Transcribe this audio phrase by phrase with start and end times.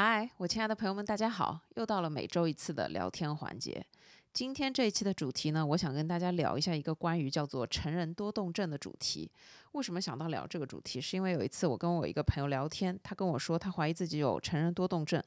[0.00, 1.58] 嗨，我亲爱的朋友们，大家好！
[1.74, 3.84] 又到了每周一次的聊天环节。
[4.32, 9.28] 今天这一期的主题呢，我想跟大家聊一下一个关于叫做成人多动症的主题。
[9.72, 11.00] 为什么想到聊这个主题？
[11.00, 15.20] 是因为有一次我跟我一个朋友聊天，他跟我说他怀疑自己有成人多动症。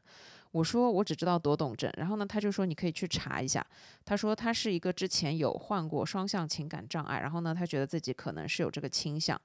[0.51, 3.65] 我说我只知道多动症，然后呢，他就说你可以去查一下。
[4.05, 9.39] 他说他是一个之前有患过双向情感障碍，然后呢，他觉得自己可能是有这个倾向。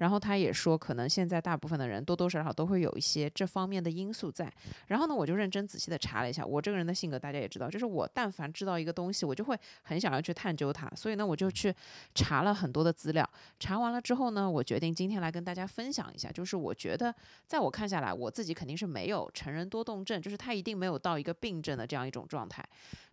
[0.00, 4.52] 然后他也说，可能现在大部分的人多多少少都会有一些这方面的因素在。
[4.88, 6.44] 然后呢，我就认真仔细的查了一下。
[6.44, 10.86] 我这个人的性格大家也知道，就是我但凡知道一个东西，我就会很想要去探究它。
[10.94, 11.74] 所以呢，我就去
[12.14, 13.28] 查了很多的资料。
[13.58, 16.30] 查完了之后呢，我决定今天来跟大家分享一下。
[16.30, 17.12] 就是我觉得，
[17.46, 20.50] 在我看下来，我自己肯定是没有成人多动症，就是他。
[20.50, 22.62] 一定没有到一个病症的这样一种状态，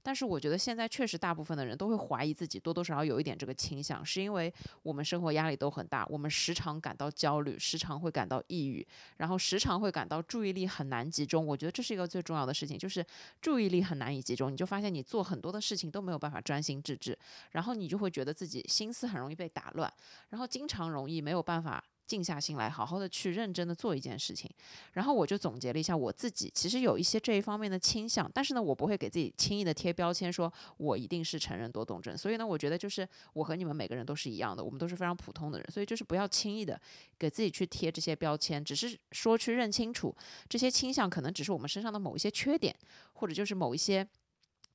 [0.07, 11.45] 但是我觉得现在确实大部分的人都会怀疑自己多多少少有一点这个倾向，是因为我们生活压力都很大，我们时常感到焦虑，时常会感到抑郁，然后时常会感到注意力很难集中。
[11.45, 13.05] 我觉得这是一个最重要的事情，就是
[13.41, 17.19] 注意力很难以集中，你就发现你做很多的事情都没有办法专心致志，
[17.51, 19.93] 然后你就会觉得自己心思很容易被打乱，
[20.29, 21.83] 然后经常容易没有办法。
[22.07, 24.49] 静下心来，好好的去认真的做一件事情，
[24.93, 32.17] 然后我就总结了一下我自己，其实有一些这一方面的倾向，但是呢，我不会给自己轻易的贴标签，说我一定是成人多动症。
[32.17, 36.79] 所以呢，我觉得就是我和你们每个人都是一样的，我们都是非常普通的人，所以就是不要轻易的
[37.19, 40.15] 给自己去贴这些标签，只是说去认清楚
[40.47, 42.75] 这些倾向可能只是我们身上的某一些缺点，
[43.13, 44.07] 或者就是某一些。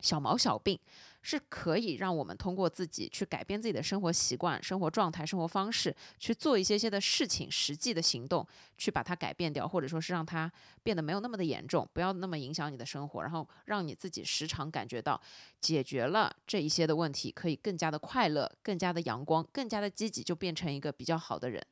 [0.03, 0.79] 小毛小病
[1.23, 15.21] 是可以让我们通过自己去改变自己的生活习惯、生活状态、生活方式，去做一些些的事情，实际的行动去把它改变掉，或者说是让它变得没有那么的严重，不要那么影响你的生活，然后让你自己时常感觉到
[15.61, 21.65] 解决了这一些的问题，可以更加的快乐、更加的阳光、更加的积极，就变成一个比较好的人。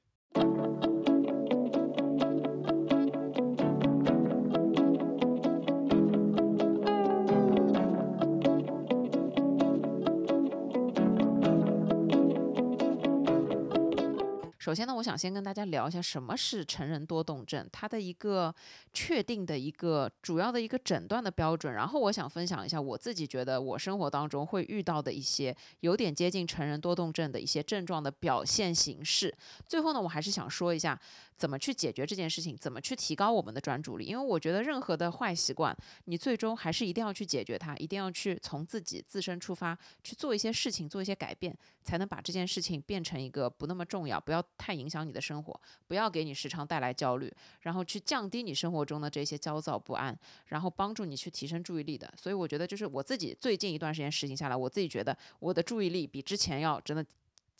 [14.70, 18.54] 首先呢，我想先跟大家聊一下什么是成人多动症，它的一个
[18.92, 21.74] 确定的一个主要的一个诊断的标准。
[21.74, 29.36] 然后我想分享一下我自己觉得我生活当中会遇到的一些有点接近成人多动症的一些症状的表现形式。
[29.66, 30.96] 最后呢，我还是想说一下
[31.40, 34.04] 怎么去解决这件事情，怎么去提高我们的专注力。
[34.04, 35.74] 因为我觉得任何的坏习惯，
[36.04, 44.44] 你最终还是一定要去解决它，一定要去从自己自身出发去做一些事情，做一些改变，才能把这件事情变成一个不那么重要，不要。
[44.58, 50.14] 太影响你的生活，不要给你时常带来焦虑，然后去降低你生活中的这些焦躁不安，
[50.48, 52.12] 然后帮助你去提升注意力的。
[52.14, 57.02] 所以我觉得，就是我自己最近一段时间实行下来，我自己觉得我的注意力比之前要真的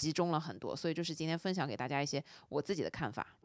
[0.00, 0.74] 集中了很多。
[0.74, 3.36] 所以就是今天分享给大家一些我自己的看法。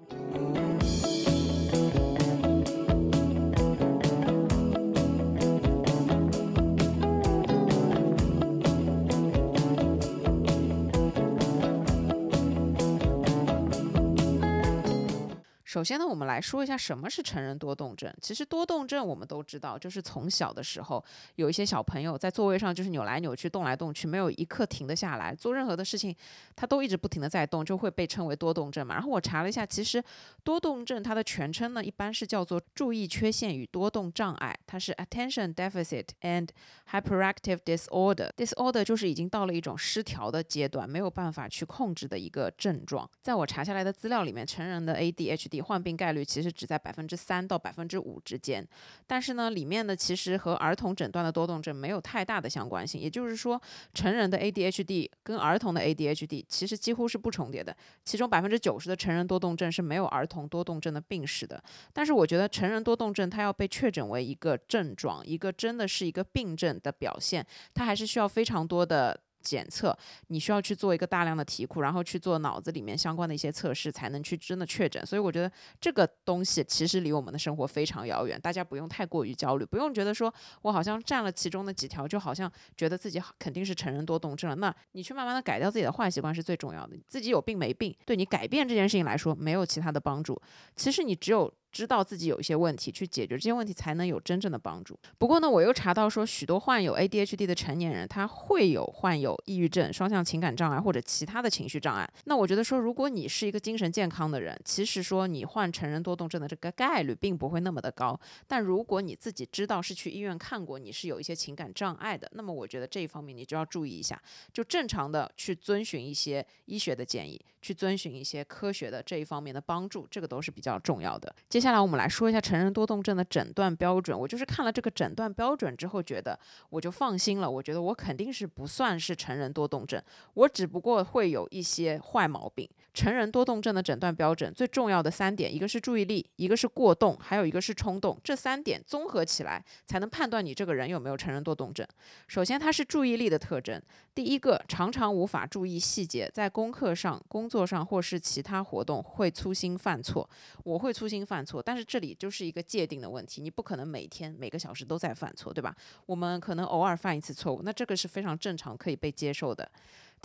[15.75, 18.09] 首先呢，我们来说一下什么是成人多动症。
[18.21, 21.03] 其实多动症我们都知道，就是从小的时候
[21.35, 26.15] 有一些小朋友在座位上就是扭来扭去、动来动去，没有一刻停得下来，做任何的事情
[26.55, 28.95] 他都一直不停的在动，就会被称为多动症嘛。
[28.95, 30.01] 然后我查了一下，其实
[30.45, 36.47] 多动症它的全称呢，一般是叫做注意缺陷与多动障碍，它是 Attention Deficit and
[36.89, 38.29] Hyperactive Disorder。
[38.37, 43.09] Disorder 就是已经到了一种失调的阶段，没有办法去控制的一个症状。
[43.21, 45.64] 在我查下来的资料里面，成人的 ADHD。
[45.65, 48.65] 患病概率其实只在百分之三到百分之五之间，
[49.05, 52.99] 但是呢，里面呢其实和儿童诊断的多动症没有太大的相关性。
[53.01, 53.61] 也就是说，
[53.93, 57.75] 成人的 ADHD 跟儿童的 ADHD 其实几乎是不重叠的。
[58.03, 61.61] 其中百分之九十的成人多动症是没有儿童多动症的病史的。
[61.91, 69.19] 但是我觉得成人多动症它要被确诊为一个症状，一个真的是一个病症的表现，它还是需要非常多的。
[69.45, 69.95] 检测
[70.27, 75.05] 你需要去做一个大量的题库，然后去做脑子里面相关的一些测试，才能去真的确诊。
[75.05, 80.33] 所以我觉得这个东西其实离我们的生活非常遥远，大家不用太过于焦虑，不用觉得说
[80.63, 84.55] 我好像占了其中的几条，就好像觉得自己肯定是成人多动症了。
[84.55, 86.97] 那你去慢慢的改掉自己的坏习惯是最重要的。
[87.07, 90.41] 自己有病没病，对你改变这件事情来说没有其他的帮助。
[90.75, 91.53] 其实你只有。
[91.75, 94.97] 知道自己有一些问题，去解决这些问题，才能有真正的帮助。
[95.17, 102.09] 不过呢，我又查到说，许多患有 ADHD 的成年人，他会有患有抑郁症、双向情感障碍或者其他的情绪障碍。
[102.23, 108.17] 那我觉得说，如果你是一个精神健康的人，其实说你患成人多动症的这个概率并不会那么的高。
[108.47, 114.17] 但如果你自己知道是去医院看过，你是有一些情感障碍的，那么我觉得这一方面你就要注意一下，
[114.53, 121.35] 就正常的去遵循一些医学的建议，去遵循一些科学的这一方面的帮助，这个都是比较重要的。
[121.49, 124.15] 接下接下来我们来说一下成人多动症的诊断标准。
[124.15, 126.39] 我就是看了这个诊断标准之后，觉得
[126.69, 127.49] 我就放心了。
[127.49, 129.99] 我觉得我肯定是不算是成人多动症，
[130.35, 132.69] 我只不过会有一些坏毛病。
[132.95, 138.17] 成人多动症的诊断标准最重要的三点，一个是注意力，一个是过动，还有一个是冲动。
[138.23, 141.85] 这三点综合起来，才能判断你这个人有没有成人多动症。
[142.27, 143.79] 首先，它是注意力的特征。
[144.15, 150.27] 第一个，常常无法注意细节，在功课上、工作上或是其他活动会粗心犯错。
[150.63, 155.75] 我会粗心犯错，但是这里就是一个界定的问题，你不可能每天每个小时都在犯错，对吧？
[156.05, 159.69] 我们可能偶尔犯一次错误，那这个是非常正常，可以被接受的。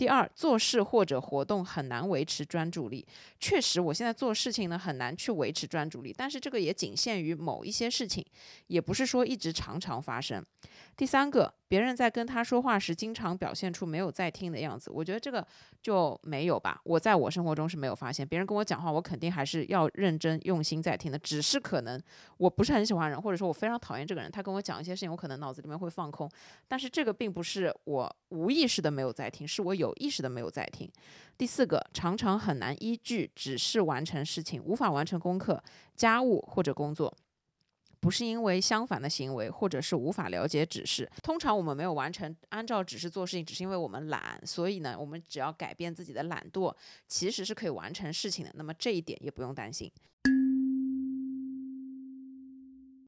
[0.01, 3.05] 第二，做事或者活动很难维持专注力。
[3.39, 8.25] 确实，我现在做事情呢很难去维持专注力，但是这个也仅限于某一些事情，
[8.65, 10.43] 也不是说一直常常发生。
[10.97, 14.89] 第三个，别人在跟他说话时，经常表现出没有在听的样子。
[14.91, 15.45] 我觉得这个
[15.83, 16.81] 就没有吧。
[16.83, 21.17] 我在我生活中是没有发现，别人跟我讲话，我肯定还是要认真用心在听的。
[21.19, 22.01] 只是可能
[22.37, 26.29] 我不是很喜欢人，或者说我非常讨厌这个人，他跟我讲一些事情，我可能脑子里面会放空。
[26.67, 30.89] 但是这个并不是我无意识的没有在听，是我有意识的没有在听。
[31.37, 35.63] 第四个，常常很难依据指示完成事情，无法完成功课、
[35.95, 37.15] 家务或者工作。
[37.99, 41.07] 不是因为相反的行为，或者是无法了解指示。
[41.21, 44.41] 通常我们没有完成按照指示做事情，只是因为我们懒。
[44.43, 46.75] 所以呢，我们只要改变自己的懒惰，
[47.07, 48.51] 其实是可以完成事情的。
[48.55, 49.91] 那么这一点也不用担心。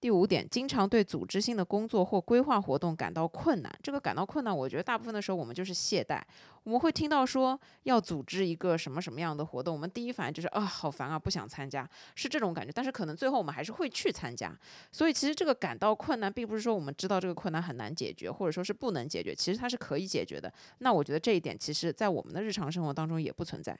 [0.04, 3.74] 第五点，经常对组织性的工作或规划活动感到困难。
[3.82, 6.22] 这个感到困难，我觉得大部分的时候我们就是懈怠。
[6.66, 12.72] 我们会听到说要组织一个什么什么样的活动，我们第一反应就是啊，好烦啊，不想参加，是这种感觉。
[12.76, 14.54] 但是可能最后我们还是会去参加。
[14.92, 20.52] 所以其实这个感到困难，并不是说我们知道这个困难很难解决，或者说是不能解决，其实它是可以解决的。
[20.80, 23.78] 那我觉得这一点，其实在我们的日常生活当中也不存在。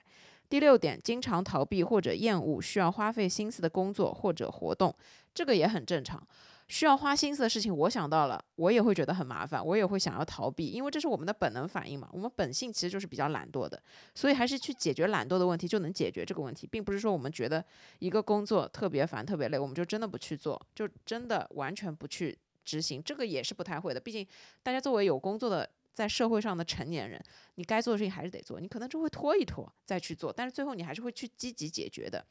[0.48, 4.94] 第六点，经常逃避或者厌恶需要花费心思的工作或者活动，
[5.34, 6.24] 这个也很正常。
[6.66, 12.08] 需要花心思的事情，我想到了，我也会觉得很麻烦，我也会想要逃避，因为这是我们的本能反应嘛。
[12.10, 13.80] 我们本性其实就是比较懒惰的，
[14.14, 17.62] 所以还是去解决懒惰的问题，就能解决这个问题，并不是说我们觉得
[17.98, 24.00] 一个工作特别烦、特别累，我们就真的不去做，就真的完全不去执行，这个也是不太会的。
[24.00, 24.26] 毕竟
[24.62, 25.68] 大家作为有工作的。
[25.94, 27.22] 在社会上的成年人，
[27.54, 32.22] 你该做的事情还是得做，你可能就会拖一拖再去做，但是最后你还是会去积极解决的。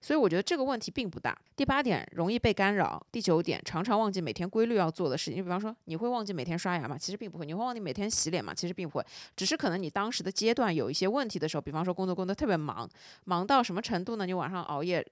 [0.00, 1.34] 所以我觉得这个问题并不大。
[1.56, 3.02] 第八点，容易被干扰。
[3.10, 5.38] 第九点，常常忘记每天规律要做的事情。
[5.38, 6.98] 你比方说，你会忘记每天刷牙吗？
[6.98, 7.46] 其实并不会。
[7.46, 8.52] 你会忘记每天洗脸吗？
[8.52, 9.06] 其实并不会。
[9.34, 12.86] 只是可能你当时的阶段有一些问题的时候，比方说工作工作特别忙，
[13.24, 14.26] 忙到什么程度呢？
[14.26, 15.02] 你晚上熬夜。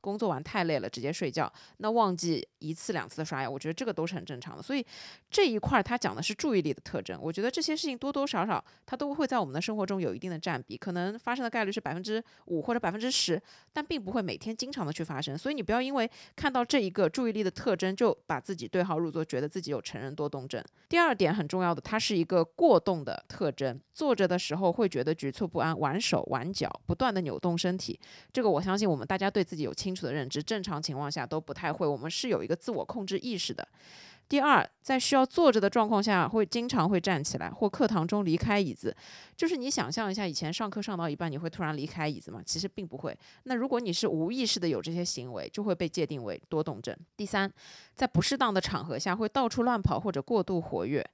[0.00, 4.62] 工作完太累了，直接睡觉，那忘记一次两次的刷牙，我觉得这个都是很正常的。
[4.62, 4.84] 所以
[5.30, 13.40] 这一块儿它讲的是注意力的特征，我觉得这些事情多多少少它都会在我们的生活中有一定的占比，可能发生的概率是百分之五或者百分之十，
[13.72, 15.36] 但并不会每天经常的去发生。
[15.36, 20.64] 所以你不要因为看到这一个注意力的特征就把自己对号入座，觉得自己有成人多动症。
[20.88, 28.00] 第二点很重要的，它是一个过动的特征，坐着的时候会觉得局促不安，玩手玩脚，不断的扭动身体，
[28.32, 29.89] 这个我相信我们大家对自己有清。
[29.90, 31.84] 清楚的认知，正常情况下都不太会。
[31.84, 33.66] 我们是有一个自我控制意识的。
[34.28, 38.96] 第二，在需要坐着的状况下，会经常会站起来，或课堂中离开椅子。
[39.36, 42.40] 就是你想象一下，以前上课上到一半，你会突然离开椅子吗？
[42.46, 43.18] 其实并不会。
[43.42, 46.96] 那如果你是无意识的有这些行为，就会被界定为多动症。
[47.16, 47.52] 第三，
[47.96, 51.04] 在不适当的场合下，会到处乱跑或者过度活跃。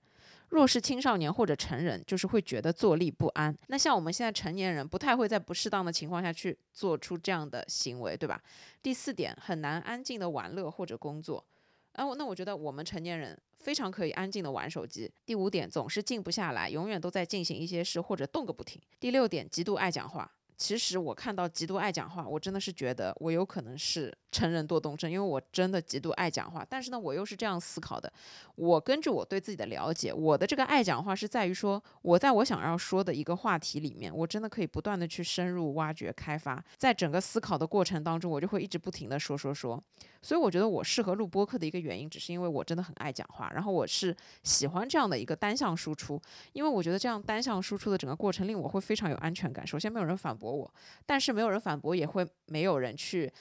[0.56, 3.54] 若是青少年或者成人，就是会觉得坐立不安。
[3.66, 8.42] 那像我们现在成年人，不太会在不适当的情况下去做出这样的行为，对吧？
[8.82, 11.44] 第四点，很难安静的玩乐或者工作。
[11.92, 15.12] 啊，那我觉得我们成年人非常可以安静的玩手机。
[15.26, 18.80] 第五点，总是静不下来，永远都在进行一些事或者动个不停。
[18.98, 20.32] 第六点，极度爱讲话。
[20.56, 26.66] 其实我看到极度爱讲话，我真的是觉得我有可能是成人多动症，因为我真的极度爱讲话。
[26.68, 28.12] 但是呢，我又是这样思考的：
[28.56, 36.62] 我根据我对自己的了解，我的这个爱讲话是在于说，我在我想要说的一个话题里面，我真的可以不断的去深入挖掘、开发。
[36.76, 39.82] 在整个思考的过程当中，我就会一直不停的说说说。
[40.22, 46.20] 所以我觉得我适合录播客的一个原因，只是因为我真的很爱讲话，然后我是喜欢这样的一个单向输出，
[46.52, 49.64] 因为我觉得这样单向输出的整个过程令我会非常有安全感。
[49.64, 50.50] 首先没有人反驳。
[50.56, 50.72] 我，
[51.04, 53.32] 但是没有人反驳，也会没有人去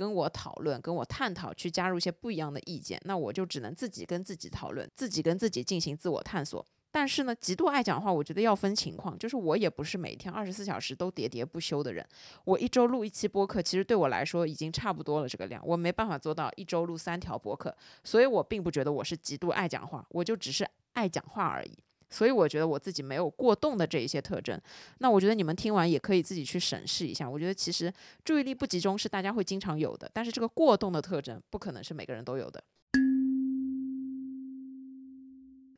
[0.00, 2.98] 跟我讨论、跟我探讨，去加入一些不一样的意见。
[3.04, 6.64] 那我就只能自己跟自己讨论，自己跟自己进行自我探索。
[6.90, 9.16] 但是呢，极度爱讲话，我觉得要分情况。
[9.18, 12.02] 就是我也不是每天二十四小时都喋喋不休的人。
[12.44, 15.60] 我一周录一期播客，其实对我来说已经差不多了这个量。
[15.66, 21.76] 我没办法做到一周录三条播客，所以我并不觉得我是极度爱讲话，我就只是爱讲话而已。
[22.10, 24.60] 所以我觉得我自己没有过动的这一些特征。
[24.98, 27.28] 那我觉得你们听完也可以自己去审视一下。
[27.28, 27.92] 我觉得其实
[28.24, 32.62] 注意力不集中是大家会经常有的，但是这个过动的特征不可能是每个人都有的。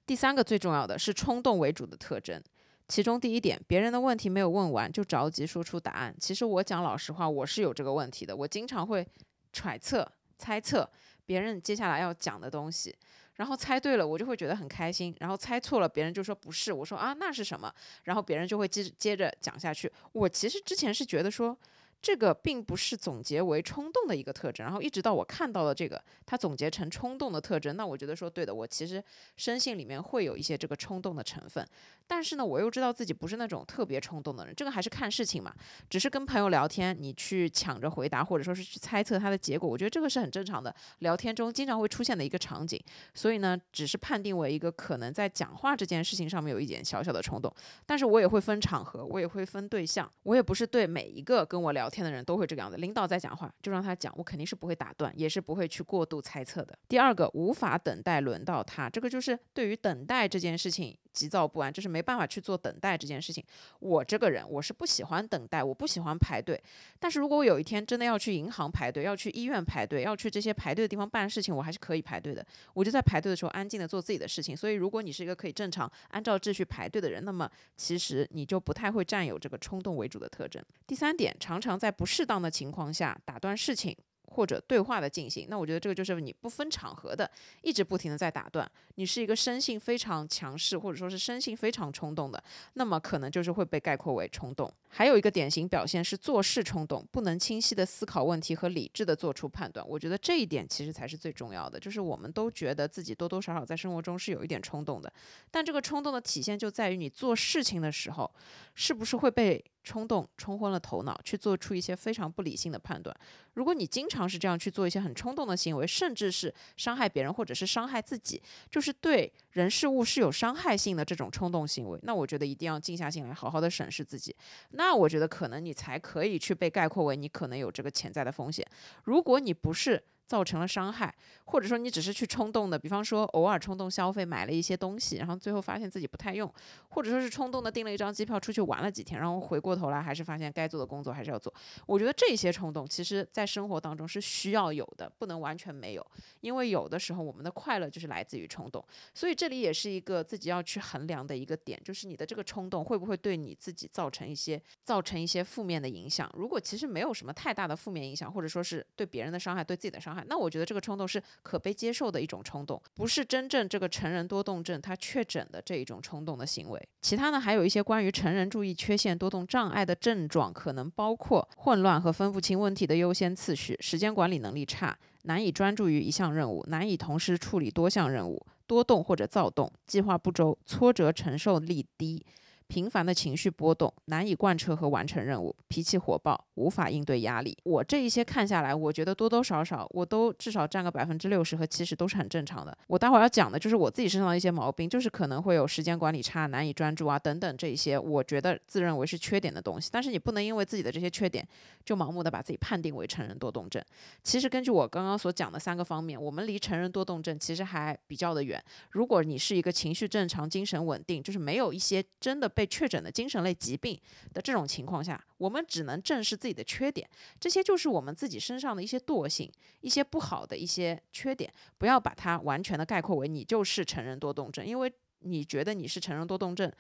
[0.04, 2.42] 第三个最重要的是冲动为主的特征。
[2.88, 6.14] 其中第一点，别人的问题没有问完就着急说出答案。
[6.18, 8.36] 其实我讲老实话，我是有这个问题的。
[8.36, 9.06] 我经常会
[9.52, 10.86] 揣测、猜测
[11.24, 12.94] 别人接下来要讲的东西，
[13.36, 17.72] 然后猜对了，我就会觉得很开心；然后猜错了，别人就说不是，我说啊那是什么？
[18.04, 19.90] 然后别人就会接接着讲下去。
[20.12, 21.56] 我其实之前是觉得说。
[22.02, 29.02] 这个并不是总结为冲动的一个特征，然后一直到我看到了这个，它总结成冲动的特征，那我觉得说对的，我其实
[29.36, 31.64] 生性里面会有一些这个冲动的成分，
[32.08, 35.54] 但是呢，我又知道自己不是那种特别冲动的人，这个还是看事情嘛，
[35.88, 42.82] 只是跟朋友聊天，你去抢着回答，或者说是去猜测他的结果，我觉得这个是很正常的，聊天中经常会出现的一个场景，
[43.14, 47.54] 所以呢，只是判定为一个可能在讲话这件事情上面有一点小小的冲动，
[47.86, 51.91] 但是我也会分场合，我也会分对象，我也不是对每一个跟我聊。
[51.92, 56.76] 天的人都会这个样子，领导在讲话就让他讲，我肯定是不会打断，也是不会去过度猜测的。
[56.88, 63.44] 第二个，无法等待轮到他，这个就是对于等待这件事情急躁不安，就是没办法去做等待这件事情。
[63.80, 66.58] 我这个人我是不喜欢等待，我不喜欢排队。
[66.98, 72.44] 但是如果我有一天真的要去银行排队，要去医院排队，要去这些排队的地方办事情，我还是可以排队的。
[72.72, 74.56] 我就在排队的时候安静的做自己的事情。
[74.56, 80.64] 所以如果你是一个可以正常按照秩序排队的人，那么其实你就不太会占有这个冲动为主的特征。
[80.86, 81.78] 第三点，常常。
[81.82, 83.96] 在不适当的情况下打断事情。
[84.34, 88.66] 或者对话的进行，那我觉得这个就是你不分场合的，一直不停的在打断。
[88.94, 94.72] 你是一个生性非常强势，或者说是生性非常冲动的，那么可能就是会被概括为冲动。
[94.88, 99.86] 还有一个典型表现是做事冲动，不能清晰的思考问题和理智的做出判断。
[99.86, 105.12] 我觉得这一点其实才是最重要的，就是我们都觉得自己多多少少在生活中是有一点冲动的，
[105.50, 108.30] 但这个冲动的体现就在于你做事情的时候，
[108.74, 113.14] 是不是会被冲动冲昏了头脑，去做出一些非常不理性的判断。
[113.54, 124.34] 如果你经常是这样去做一些很冲动的行为，甚至是伤害别人或者是伤害自己，就是对人事物是有伤害性的这种冲动行为，那我觉得一定要静下心来，好好的审视自己。
[124.70, 128.66] 那我觉得可能你才可以去被概括为你可能有这个潜在的风险。
[129.04, 130.02] 如果你不是。
[130.26, 131.14] 造成了伤害，
[131.44, 136.50] 或者说你只是去冲动的，比方说偶尔冲动消费买了一些东西，然后最后发现自己不太用，
[136.88, 141.52] 或者说是冲动的订了一张机票出去玩了几天，然后回过头来还是发现该做的工作还是要做。
[141.86, 146.06] 我觉得这些冲动其实在生活当中是需要有的，不能完全没有，
[146.40, 148.82] 因为有的时候我们的快乐就是来自于冲动。
[149.12, 156.30] 所以这里也是一个自己要去衡量的一个点，就是你的这个冲动会不会对你自己造成一些造成一些负面的影响。
[156.34, 160.11] 如果其实没有什么太大的负面影响，或者说是对别人的伤害，对自己的伤害。
[160.26, 166.88] 那我觉得这个冲动是可被接受的一种冲动，不是真正这个成人多动症他确诊的这一种冲动的行为。
[167.00, 182.24] 其他呢，还有一些关于成人注意缺陷多动障碍的症状，可能包括混乱和分不清问题的优先次序、时间管理能力差、难以专注于一项任务、难以同时处理多项任务、多动或者躁动、计划不周、挫折承受力低。
[182.72, 187.54] 频繁的情绪波动，难以贯彻和完成任务，脾气火爆，无法应对压力。
[187.64, 192.74] 我这一些看下来，我觉得多多少少我都至少占个百分之六十和七十都是很正常的。
[192.86, 199.90] 我待会儿要讲的就是我自己身上的一些毛病，就是可能会有时间管理差、难以专注啊等等这一些，我觉得自认为是缺点的东西。
[199.92, 201.46] 但是你不能因为自己的这些缺点
[201.84, 203.84] 就盲目的把自己判定为成人多动症。
[204.22, 208.58] 其实根据我刚刚所讲的三个方面，我们离成人多动症其实还比较的远。
[208.92, 214.00] 如果你是一个情绪正常、精神稳定，就是没有一些真的被被确诊的精神类疾病
[214.32, 219.50] 的这种情况下，我们只能正视自己的缺点，这些就是我们自己身上的一些惰性，
[219.80, 224.92] 一些不好的一些缺点，不要把它完全的概括为你就是成人多动症，因为
[225.22, 226.70] 你觉得你是成人多动症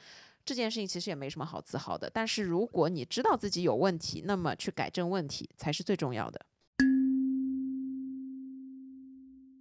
[0.44, 2.08] 这件事情其实也没什么好自豪的。
[2.08, 6.46] 但是如果你知道自己有问题，那么去改正问题才是最重要的。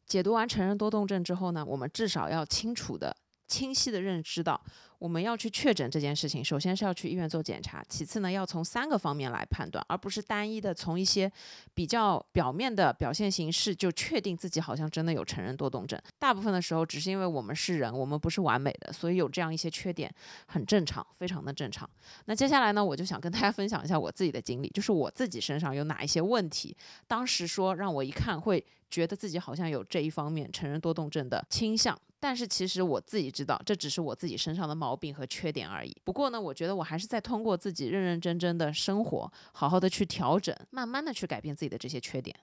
[0.06, 3.16] 解读完成人多动症之后呢，我们至少要清楚的、
[3.52, 4.60] 清晰的认知到。
[4.98, 11.32] 我们要去确诊这件事情，首先是要去医院做检查，其次呢，要从三个方面来判断，而不是单一的从一些
[11.74, 16.00] 比较表面的表现形式就确定自己好像真的有成人多动症。
[16.20, 20.14] 大部分的时候，只是因为我们是人，我们不是完美的，所以有这样一些缺点
[20.46, 21.90] 很正常，非常的正常。
[22.26, 26.78] 那接下来呢，我就想跟大家分享一下我自己的经历，就是我自己身上有哪一些问题，
[27.08, 32.00] 当时说让我一看会觉得自己好像有这一方面成人多动症的倾向。
[32.22, 35.92] 但是其实我自己知道，这只是我自己身上的毛病和缺点而已。
[36.04, 42.36] 不过呢，我觉得我还是在通过自己认认真真的生活，好好的去调整，慢慢的去改变自己的这些缺点。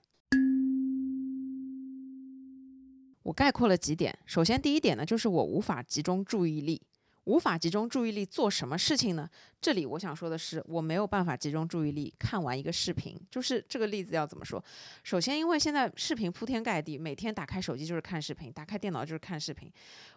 [3.22, 6.82] 我概括了几点，首先第一点呢，就是我无法集中注意力。
[7.28, 9.28] 无法集中注意力做什么事情呢？
[9.60, 13.20] 这里我想说的是，我没有办法集中注意力看完一个视频。
[13.30, 14.64] 就是这个例子要怎么说？
[15.04, 19.70] 首先，因为现在视频铺天盖地，每天打开手机就是看视频，打开电脑就是看视频。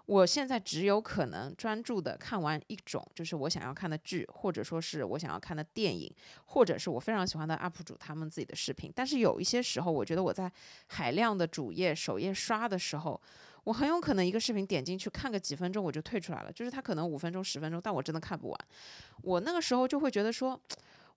[0.05, 6.09] 我现在只有可能专注的看完一种，就是我想要看的剧，或者说是我想要看的电影，
[6.45, 8.89] 或者是我非常喜欢的 UP 主他们自己的视频。
[8.95, 10.49] 但是有一些时候，我觉得我在
[10.87, 13.19] 海量的主页首页刷的时候，
[13.63, 18.59] 我很有可能一个视频点进去看个几分钟我就退出来了，就是它可能五分钟十分钟，但我真的看不完。
[19.21, 20.59] 我那个时候就会觉得说，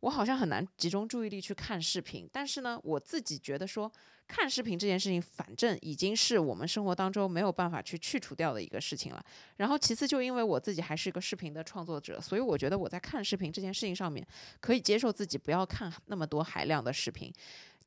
[0.00, 2.28] 我好像很难集中注意力去看视频。
[2.32, 3.90] 但是呢，我自己觉得说。
[4.26, 9.22] 看视频这件事情，反正已经是我们生活当中没有办法去去除掉的一个事情了。
[9.58, 14.26] 然后其次，就因为我自己还是一个视频的创作者，所以我觉得我在看视频这件事情上面，
[14.60, 17.30] 可以接受自己不要看那么多海量的视频。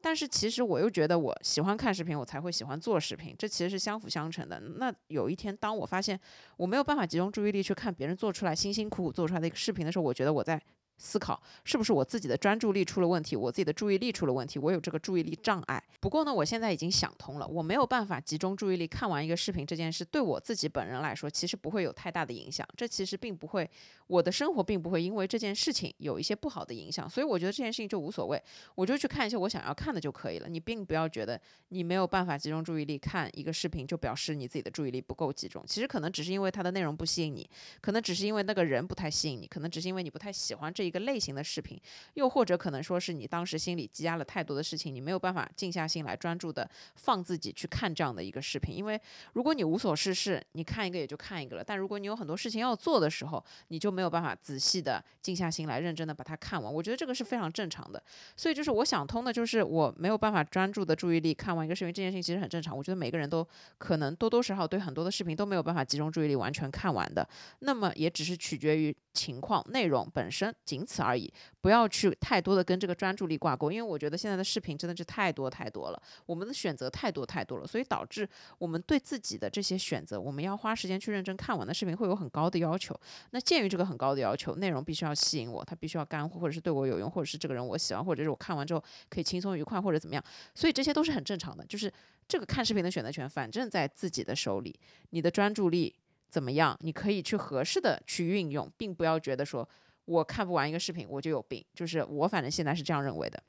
[0.02, 4.60] 但是其实我又觉得我喜欢看视频，我才会喜欢做视频，这其实是相辅相成的。
[4.60, 6.20] 那有一天，当我发现
[6.58, 10.62] 我没有办法集中注意力去看别人做出来辛辛苦苦做出来的一个视频的时候，我觉得我在。
[11.00, 15.84] 思考是不是我自己的专注力出了问题，我自己的注意力出了问题，我有这个注意力障碍。
[16.00, 22.68] 不过呢，我现在已经想通了，我没有办法集中注意力看完一个视频这件事，对我自己本人来说，其实不会有太大的影响。
[22.76, 23.70] 这其实并不会，
[24.08, 27.10] 我的生活并不会因为这件事情有一些不好的影响。
[27.10, 28.42] 所以我觉得这件事情就无所谓，
[28.76, 30.48] 我就去看一些我想要看的就可以了。
[30.50, 35.64] 你并不要觉得你没有办法集中注意力看一个视频，就表示你自己的注意力不够集中。
[35.68, 37.50] 其实可能只是因为它的内容不吸引你，
[37.82, 41.80] 可能只是因为那个人不太吸引你，可能只是因为你不太喜欢这一个类型的视频。
[42.14, 48.76] 又或者可能说是你当时心里积压了太多的事情，你没有办法静下心来专注的放自己去看这样的一个视频。
[48.76, 49.00] 因为
[49.34, 56.72] 如果你无所事事，你看一个也就看一个了；但如果你有很多事情要做的时候，你就没有办法仔细的静下心来认真的把它看完。
[56.72, 58.02] 我觉得这个是非常正常的。
[58.36, 62.78] 所以就是我想通的，就是我没有办法专注的注意力看完一个视频，这件事情其实很正常。
[62.78, 63.46] 我觉得每个人都
[63.80, 67.28] 可能多多少少对很多的视频都没有办法集中注意力完全看完的。
[67.62, 71.34] 那么也只是取决于情况、内容本身，仅此而已。
[71.60, 78.30] 不要去太多的跟这个专注力挂钩，因为我觉得现在的视频真的是太多太多了，我们的选择太多太多了，所以导致
[78.60, 82.98] 我们对自己的这些选择，我们要花时间去认真看完的视频会有很高的要求。
[83.32, 90.24] 那鉴于这个很高的要求，内容必须要吸引我，它必须要干货，或者是对我有用，或者是这个人我喜欢，或者是我看完之后可以轻松愉快，或者怎么样，
[90.54, 91.66] 所以这些都是很正常的。
[91.66, 91.92] 就是
[92.28, 94.78] 这个看视频的选择权，反正在自己的手里，
[95.12, 95.96] 你的专注力
[96.30, 99.68] 怎么样，你可以去合适的去运用，并不要觉得说。
[100.08, 101.62] 我看不完一个视频，我就有病。
[101.74, 103.44] 就是我反正现在是这样认为的。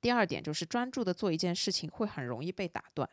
[0.00, 3.06] 第二点就是专注的做一件事情会很容易被打断。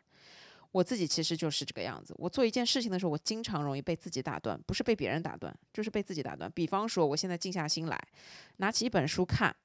[0.74, 2.14] 我自己其实就是这个样子。
[2.18, 6.52] 我做一件事情的时候，我经常容易被自己打断，不是被别人打断，就是被自己打断。
[6.52, 7.98] 比方说，我现在静下心来，
[8.58, 9.56] 拿起一本书看，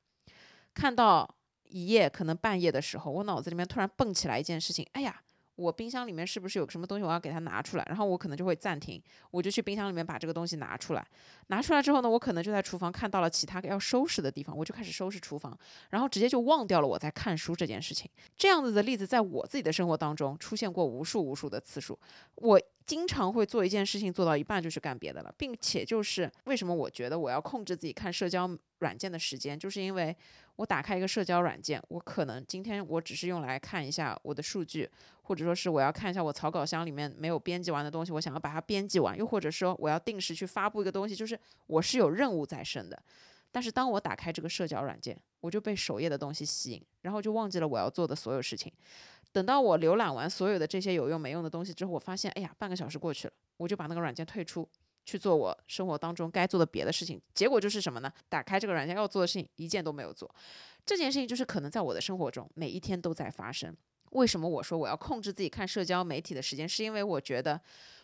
[0.73, 1.29] 看到
[1.65, 5.23] 一页可能半页的时候，我脑子里面突然蹦起来一件事情，哎呀。
[5.59, 7.85] 我冰箱里面是不是有什么东西我要给它拿出来？
[7.89, 11.05] 然后我可能就会暂停，我就去冰箱里面把这个东西拿出来。
[11.49, 15.59] 拿出来之后呢，我可能就在厨房看到了其他要收拾的地方，我就开始收拾厨房，
[15.91, 18.09] 然后直接就忘掉了我在看书这件事情。
[18.37, 21.99] 这样子的例子在我自己的生活当中出现过无数无数的次数。
[22.37, 30.17] 我经常会做一件事情做到一半就去干别的了，并且就是为什么我觉得我要控制自己看社交软件的时间，就是因为。
[30.59, 34.91] 我打开一个社交软件，我可能今天我只是用来看一下我的数据，
[35.23, 43.01] 或者说是我要看一下我草稿箱里面没有编辑完的东西，我想要把它编辑完，又或者说我要定时去发布一个东西，就是我是有任务在身的。
[43.53, 48.73] 但是当我打开这个社交软件，我就被首页的东西吸引，然后就忘记了我要做的所有事情。
[49.33, 54.69] 等到我浏览完所有的这些有用没用的东西之后，我发现，哎呀，半个小时过去了，我就把那个软件退出。
[55.05, 58.13] 去做我生活当中该做的别的事情，结果就是什么呢？
[58.29, 60.31] 打开这个软件要做的事情一件都没有做。
[60.85, 63.75] 这件事情就是可能在我的生活中每一天都在发生。
[64.11, 66.69] 为什么我说我要控制自己看社交媒体的时间？
[66.69, 67.59] 是因为我觉得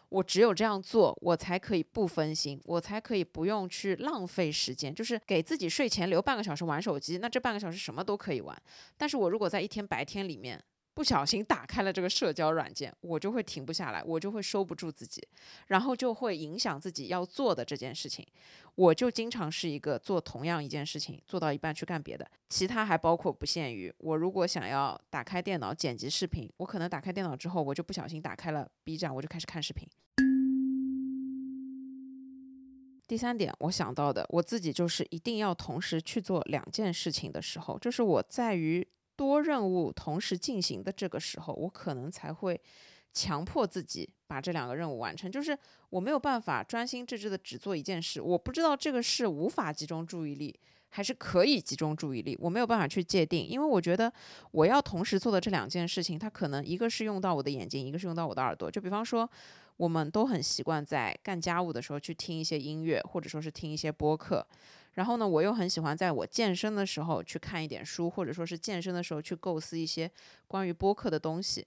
[0.09, 7.19] 我只有这样做，我才可以不分心，我才可以不用去浪费时间，就是给自己睡前留半个小时玩手机。
[7.19, 8.59] 那这半个小时什么都可以玩，
[8.97, 10.59] 但是我如果在一天白天里面。
[10.95, 15.21] 不小心打开了这个社交软件，我就会停不下来，我就会收不住自己，
[15.67, 18.25] 然后就会影响自己要做的这件事情。
[18.77, 29.89] 我就经常是一个做同样一件事情，做到一半去干别的，其他还包括不限于我如果想要打开电脑剪辑视频，我可能打开电脑之后，我就不小心打开了 B 站，我就开始看视频。
[33.09, 38.87] 第三点，我想到的我自己就是一定要同时去做两件事情的时候，就是我在于。
[39.17, 42.61] 多任务同时进行的这个时候，我可能才会
[43.13, 45.31] 强迫自己把这两个任务完成。
[45.31, 45.57] 就是
[45.91, 52.37] 我没有办法专心致志的只做一件事，我不知道这个事无法集中注意力，还是可以集中注意力？
[52.41, 54.13] 我没有办法去界定，因为我觉得
[54.51, 58.71] 我要同时做的这两件事情，它可能一个是用到我的眼睛，一个是用到我的耳朵。
[58.71, 59.29] 就比方说，
[59.77, 64.45] 我们都很习惯在干家务的时候去听一些音乐，或者说是听一些播客。
[64.95, 70.11] 然后呢，我又很喜欢在我健身的时候去看一点书，或者说是健身的时候去构思一些
[70.47, 71.65] 关于播客的东西。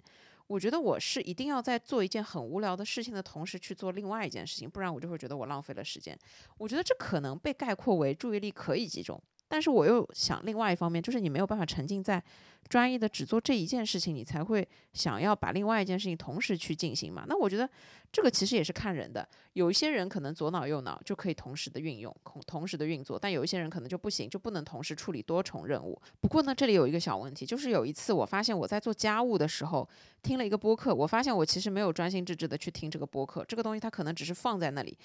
[0.48, 6.18] 我觉得我是一定要在做一件很无聊的事情的同时去做另外一件事情，不然我就会觉得我浪费了时间。
[6.58, 9.22] 我觉得这可能被概括为注意力可以集中。
[9.48, 12.22] 但是我又想，另外一方面就是你没有办法沉浸在
[12.68, 17.24] 专一的只做这一件事情，你才会想要把另外一件事情同时去进行嘛。
[17.28, 17.70] 那我觉得
[18.12, 25.98] 这个其实也是看人的，有一些人可能左脑右脑就可以同时的运用，同同时的运作，但有一些人可能就不行，就不能同时处理多重任务。
[26.20, 29.88] 不过呢，这里有一个小问题，就是有一次我发现我在做家务的时候
[30.22, 34.98] 听了一个播客，我发现我其实没有专心致志的去听这个播客，这个东西它可能只是放在那里。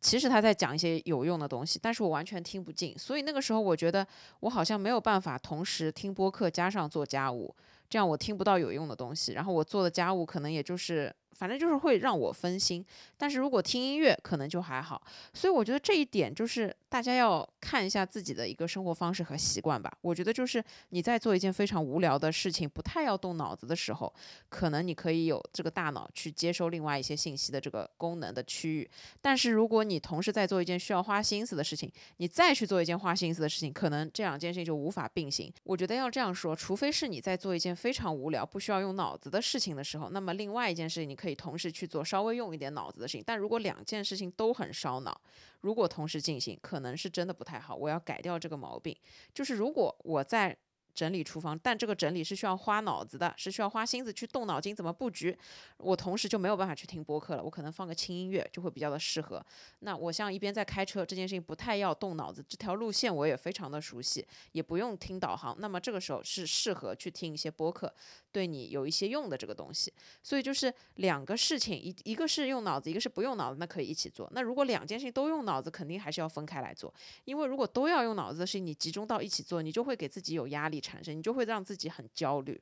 [0.00, 4.06] 其实他在讲一些有用的东西，但是我完全听不进，所以那个时候我觉得
[4.40, 7.54] 我好像没有办法同时听播客加上做家务，
[7.88, 11.14] 这样我听不到有用的东西，然后我做的家务可能也就是。
[11.36, 12.82] 反正就是会让我分心，
[13.18, 15.02] 但是如果听音乐可能就还好，
[15.34, 19.92] 所以我觉得这一点就是大家要看一下自己的一个生活方式和习惯吧。
[20.00, 24.10] 我觉得就是你在做一件非常无聊的事情，不太要动脑子的时候，
[24.48, 28.90] 可能你可以有这个大脑去接收另外一些信息的这个功能的区域。
[29.20, 35.52] 但是如果你同时在做一件需要花心思的事情，你再去做一件花心思的事情，可能这两件事情就无法并行。
[35.64, 41.25] 我觉得要这样说，除非是你在做一件非常无聊、不需要用脑子的事情的时候，那么另外一件事情你可。
[41.26, 45.20] 可以同时去做稍微用一点脑子的事情，但如果两件事情都很烧脑，
[45.60, 47.74] 如果同时进行，可能是真的不太好。
[47.74, 48.96] 我要改掉这个毛病。
[49.34, 50.56] 就是如果我在。
[50.96, 55.36] 整理厨房，但这个整理是需要花脑子的，是需要花心思去动脑筋怎么布局。
[55.76, 59.44] 我同时就没有办法去听播客了，我可能放个轻音乐就会比较的适合。
[59.80, 65.54] 那我像一边在开车，这件事情不太要动脑子，这条路线我也非常的熟悉，也不用听导航。
[65.60, 67.92] 那么这个时候是适合去听一些播客，
[68.32, 69.92] 对你有一些用的这个东西。
[70.22, 74.26] 所以就是两个事情，一一个是用脑子，一个是不用脑子，那可以一起做。
[74.32, 76.92] 那如果两件事情都用脑子，肯定还是要分开来做，
[77.26, 80.80] 因为如果都要用脑子的事情，你集中到一起做，你就会给自己有压力。
[80.86, 82.60] 产生，你就会让自己很焦虑。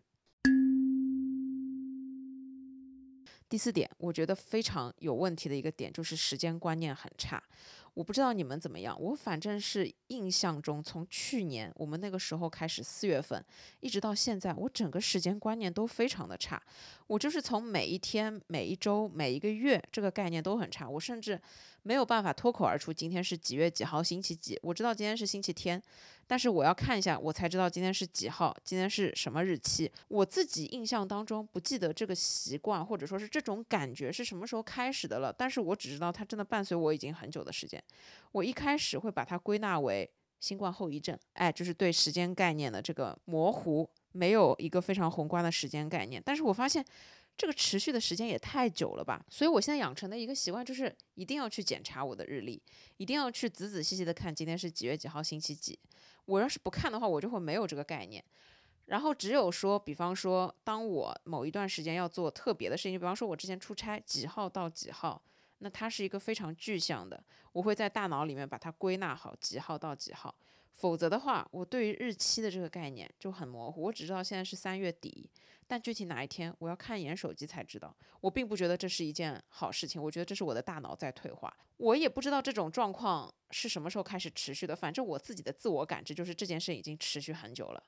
[3.47, 7.41] 第四点，我觉得非常有问题的一个点就是时间观念很差。
[7.93, 13.45] 我不知道你们怎么样，我反正是印象中，从去年我们那个时候开始，四月份
[13.79, 16.61] 一直到现在，我整个时间观念都非常的差。
[17.07, 21.41] 我就是从每一天、每一周、每一个月这个概念都很差，我甚至
[21.85, 24.59] 没有办法脱口而出今天是几月几号，星期几。
[24.63, 25.81] 我知道今天是星期天。
[26.27, 29.91] 但是我要看一下，我才知道今天是几号，今天是什么日期。
[30.09, 35.33] 我自己印象当中不记得这个习惯，或者说是这种感觉是什么时候开始的了。
[35.33, 37.83] 但是我只知道它真的伴随我已经很久的时间。
[38.33, 40.11] 我一开始会把它归纳为
[40.41, 46.23] 新冠后遗症，哎，就是对时间概念的这个模糊，没有一个非常宏观的时间概念。
[46.25, 46.85] 但是我发现
[47.37, 52.63] 这个持续的时间也太久了吧，所以我现在养成的一个习惯就是一定要去检查我的日历，
[52.97, 55.79] 一定要去仔仔细细的看今天是几月几号，星期几。
[56.27, 58.25] 我要是不看的话，我就会没有这个概念。
[58.87, 65.21] 然后只有说，比方说，当我某一段时间要做特别的事情，比方说我之前出差几号到几号，
[65.59, 70.35] 那它是一个非常具象的，我会在大脑里面把它归纳好几号到几号。
[70.71, 73.83] 否则的话，我对于日期的这个概念就很模糊。
[73.83, 75.31] 我只知道现在是三月底，
[75.67, 77.95] 但具体哪一天，我要看一眼手机才知道。
[78.21, 81.55] 我并不觉得这是一件好事情，我觉得这是我的大脑在退化。
[81.77, 87.83] 我也不知道这种状况是什么时候开始持续的，反正我自己的自我感知就是这件事已经持续很久了。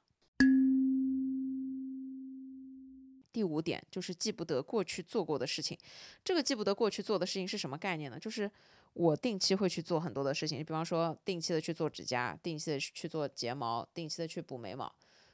[3.32, 5.76] 第五点就是记不得过去做过的事情。
[6.24, 8.18] 这个记不得过去做的事情是什么概念呢？
[8.18, 8.50] 就是。
[8.98, 14.90] 我定期会去做很多的事情，比方说定期的去做指甲，定期的去做睫毛，定期的去补眉毛。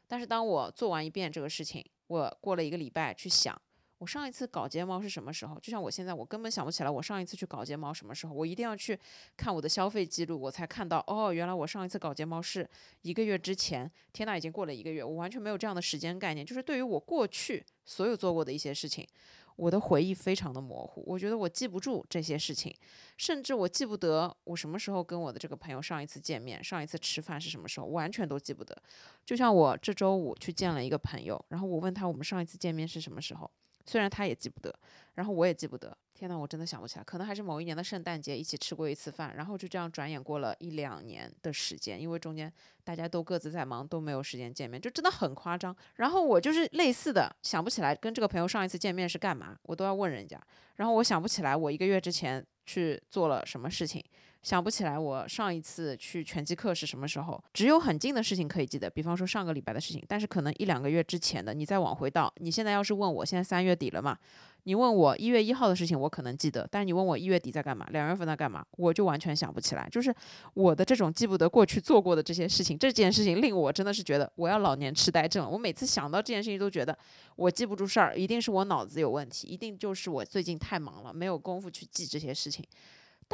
[0.08, 1.80] 但是当我做完一遍这个事情，
[2.12, 3.58] 我过了一个礼拜去想，
[3.96, 5.58] 我上一次搞睫毛是什么时候？
[5.60, 8.34] 就像我现在，我根本想不起来我上一次去搞睫毛什么时候。
[8.34, 8.98] 我一定要去
[9.34, 12.68] 看我的消费记录，我才看到哦，原来我上一次搞睫毛是
[13.00, 13.90] 一个月之前。
[14.12, 16.44] 天呐，已经过了一个月，我完全没有这样的时间概念。
[16.44, 19.08] 就是对于我过去所有做过的一些事情。
[19.56, 22.74] 我的回忆非常的模糊，我觉得我记不住这些事情，
[23.16, 28.76] 甚至我记不得我什么时候跟我的这个朋友上一次见面，上一次吃饭是什么时候，完全都记不得。
[29.24, 33.50] 就像我这周五去见了一个朋友，然后我问他我们上一次见面是什么时候。
[33.86, 34.74] 虽然他也记不得，
[35.14, 35.96] 然后我也记不得。
[36.14, 42.52] 天呐，我真的想不起来，可能还是某一年的圣诞节一起吃过一次饭，然后就这样转眼过了一两年的时间，因为中间
[42.84, 45.74] 大家都各自在忙，都没有时间见面，就真的很夸张。
[45.96, 50.40] 然后我就是类似的想不起来跟这个朋友上一次见面是干嘛，我都要问人家。
[50.76, 54.04] 然后我想不起来我一个月之前去做了什么事情，
[54.42, 60.04] 想不起来我上一次去拳击课是什么时候，只有很近的事情可以记得，比方说上个礼拜的事情。
[60.08, 64.18] 但是可能一两个月之前的，你再往回到，你现在要是问我，现在三月底了嘛？
[64.64, 69.88] 你问我一月一号的事情，我可能记得；但是你问我一月底在干嘛，两月份在干嘛，我就完全想不起来。
[69.90, 70.12] 就是
[70.54, 75.48] 我的这种记不得过去做过的这些事情，这件事情令我真的是觉得我要老年痴呆症。
[75.48, 76.96] 我每次想到这件事情，都觉得
[77.36, 82.64] 我记不住事儿，一定是我脑子有问题，一定就是我最近太忙了，没有功夫去记这些事情。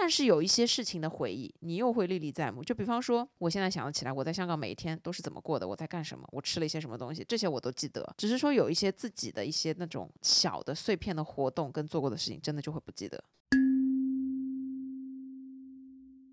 [0.01, 2.63] 但是有一些事情的回忆，你又会历历在目。
[2.63, 8.15] 就比方说，我现在想得起来，我在香港每一天都是怎么过的，我在干什么，我吃了一些什么东西，这些我都记得。
[8.17, 13.23] 只是说有一些自己的一些那种小的碎片的活动跟做过的事情，真的就会不记得。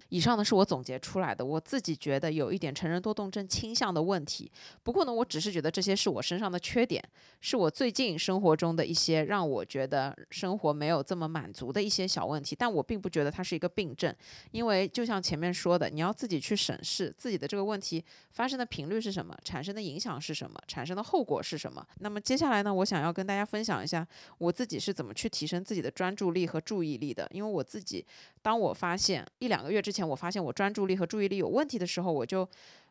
[0.09, 4.51] 以上呢是我总结出来的，我自己觉得有一点成人多动症倾向的问题。
[4.83, 7.03] 不过呢，我只是觉得这些是我身上的缺点，
[7.41, 12.55] 是我最近生活中的一些让我觉得生活没有这么满足的一些小问题。
[12.57, 14.13] 但我并不觉得它是一个病症，
[14.51, 21.85] 因为就像前面说的，你要自己去审视自己的这个问题发生的频率是什么，产生的影响是什么，产生的后果是什么。
[21.99, 27.27] 那么接下来呢，我想要跟大家分享一下我自己是怎么去提升自己的专注力和注意力的。
[27.31, 28.05] 因为我自己，
[28.45, 30.07] 当我发现一两个月之前。
[30.07, 32.47] 我发现我专注力和注意力有问题的时候，我就，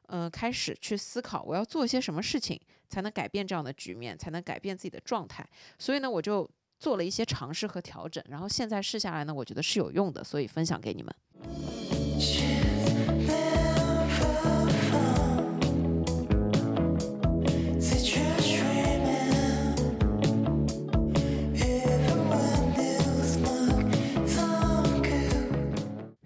[0.09, 5.49] 嗯，开始去思考我要做一些什么事情才能改变这样的局面，才能改变自己的状态。
[5.79, 11.15] 所以呢，我就做了一些尝试和调整，然后现在试下来呢，我觉得是有用的，所以分享给你们。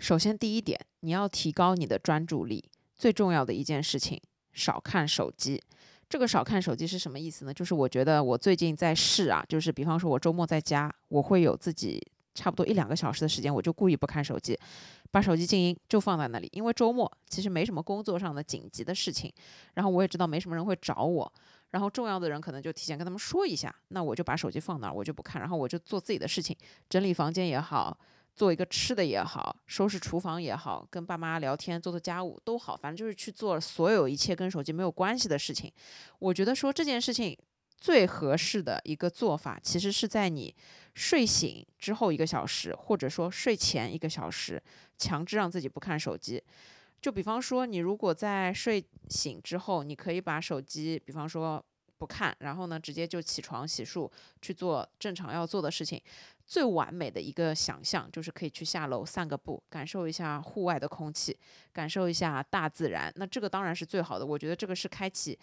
[0.09, 2.65] 首先，第一点，你要提高你的专注力。
[2.97, 4.19] 最重要的一件事情，
[4.55, 5.63] 少看手机。
[6.09, 7.53] 这个少看手机是什么意思呢？
[7.53, 12.01] 就是我觉得我最近在试啊，就是比方说我周末在家，我会有自己
[12.35, 14.59] 差不多一两个小时的时间，我就故意不看手机，
[15.11, 16.49] 把手机静音，就放在那里。
[16.53, 19.31] 因为周末其实没什么工作上的紧急的事情，
[19.75, 21.31] 然后我也知道没什么人会找我，
[21.73, 26.57] 然后重要的人可能就提前跟他们说一下，那我就把手机放那儿，我就不看，然后我就做自己的事情，
[26.89, 27.95] 整理房间也好。
[28.39, 35.73] 做一个吃的也好，收拾厨房也好，跟爸妈聊天、做做家务都好，反正就是去做所有一切跟手机没有关系的事情。
[36.21, 37.37] 我觉得说这件事情
[37.77, 40.55] 最合适的一个做法，其实是在你
[40.95, 44.63] 睡醒之后一个小时，或者说睡前一个小时，
[44.97, 46.41] 强制让自己不看手机。
[47.03, 51.65] 就比方说，你如果在睡醒之后，你可以把手机，比方说
[51.97, 54.09] 不看，然后呢，直接就起床洗漱
[54.41, 56.01] 去做正常要做的事情。
[56.49, 61.39] 最完美的一个想象就是可以去下楼散个步，感受一下户外的空气，
[61.75, 63.13] 感受一下大自然。
[63.17, 65.39] 那这个当然是最好的，我觉得这个是开启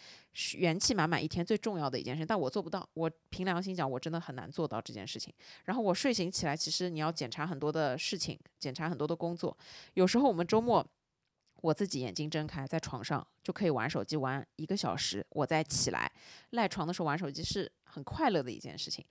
[0.55, 2.25] 元气满满一天最重要的一件事。
[2.25, 5.31] 但我做不到，我凭良心讲，我真的很难做到这件事情。
[5.65, 9.55] 然后我睡醒起来，其实你要检查很多的事情，检查很多的工作。
[9.93, 10.83] 有时候我们周末，
[11.61, 16.11] 我自己眼睛睁开，在床上就可以玩手机玩一个小时，我再起来
[16.49, 19.05] 赖床的时候玩手机是很快乐的一件事情。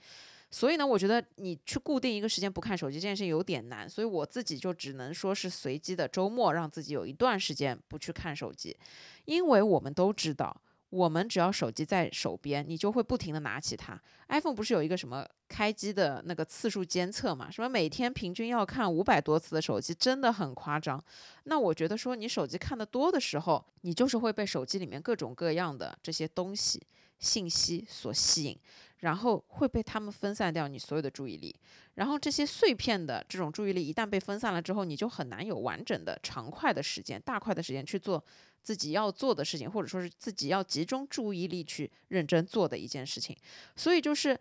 [0.54, 8.76] 所以呢，我觉得你去固定一个时间不看手机这件事情有点难，所以我自己就只能说是随机的周末让自己有一段时间不去看手机，
[9.24, 10.56] 因为我们都知道，
[10.90, 14.00] 我们只要手机在手边，你就会不停的拿起它。
[14.28, 17.50] iPhone 不是有一个什么开机的那个次数监测嘛？
[17.50, 21.02] 什么每天平均要看五百多次的手机，真的很夸张。
[21.44, 26.80] 那我觉得说你手机看的多的时候，你就是会被手机里面各种各样的这些东西
[27.18, 28.58] 信息所吸引。
[29.00, 31.54] 然后会被他们分散掉你所有的注意力，
[31.96, 38.24] 然后这些碎片的这种注意力一旦被分散了之后，你就很难有完整的长块的时间、大块的时间去做
[38.62, 43.36] 自己要做的事情，或者说是自己要集中注意力去认真做的一件事情。
[43.76, 44.38] 所以就是，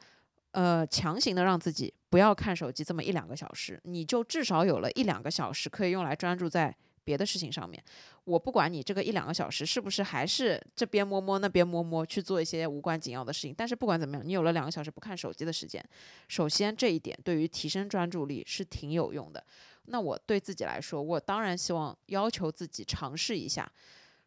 [0.51, 6.73] 呃，强行的让自己不要看手机这么一两个小时，你就至少有了一两个小时可以用来专注在。
[7.03, 7.83] 别的事情上面，
[8.23, 15.83] 我不管你这个一两个小时是不是还是这边摸摸那边摸摸去做一些无关紧要的事情，但是不管怎么样，你有了两个小时不看手机的时间，
[16.27, 19.43] 首先这一点对于提升专注力是挺有用的。
[19.85, 23.69] 那我对自己来说，我当然希望要求自己尝试一下，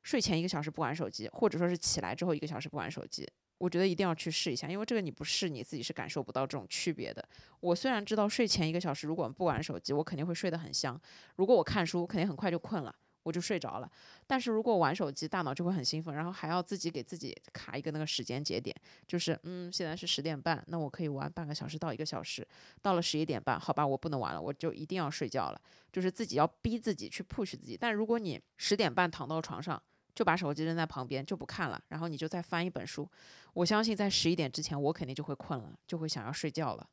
[0.02, 3.26] 睡前一个小时不玩手机，或者说是起来之后一个小时不玩手机。
[3.58, 7.26] 我觉得一定要去试一下，因为这个你不试，你自己是感受不到这种区别的。
[7.60, 11.00] 我虽然知道睡前一个小时如果不玩手机，我肯定会睡得很香。
[11.36, 13.90] 如果我看书，肯定很快就困了，我就睡着了。
[14.26, 22.46] 但是如果玩手机，大脑就会很兴奋，然后还要自己给自己卡一个那个时间节点，就是嗯，现在是十点半，那我可以玩半个小时到一个小时。
[22.82, 25.60] 到了十一点半，好吧，我不能玩了，我就一定要睡觉了。
[25.90, 27.74] 就是自己要逼自己去 push 自己。
[27.74, 29.82] 但如果你十点半躺到床上，
[30.16, 33.06] 就把手机扔在旁边，就不看了，然后你就再翻一本书。
[33.52, 36.88] 我相信在十一点之前，我肯定就会困了，就会想要睡觉了。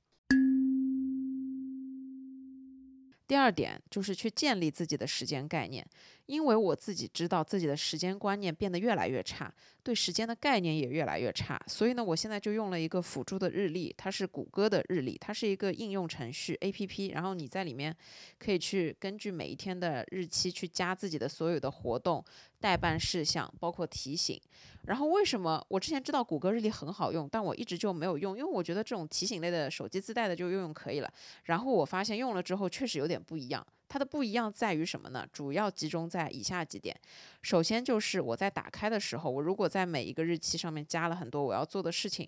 [3.26, 5.88] 第二点就是去建立自己的时间概念，
[6.26, 9.52] 因为我自己知道自己的时间观念变得越来越差，
[9.84, 17.93] 对时间的概念也越来越差，所以呢，我现在就用了一个辅助的日历，它是谷歌的日历，它是一个应用程序 A P P，然后你在里面
[18.39, 22.24] 可以去根据每一天的日期去加自己的所有的活动、
[22.62, 24.39] 待办事项，包括提醒。
[24.86, 28.38] 然后为什么我之前知道谷歌日历很好用，但我一直就没有用？
[28.38, 31.13] 因为我觉得这种提醒类的手机自带的就用用可以了。
[31.43, 33.65] 然后我发现用了之后确实有点不一样。
[33.93, 35.23] 它的不一样在于什么呢？
[35.32, 36.99] 主要集中在以下几点。
[37.43, 42.27] 首先就是我在打开的时候，我如果在每一个日期上面加了很多我要做的事情，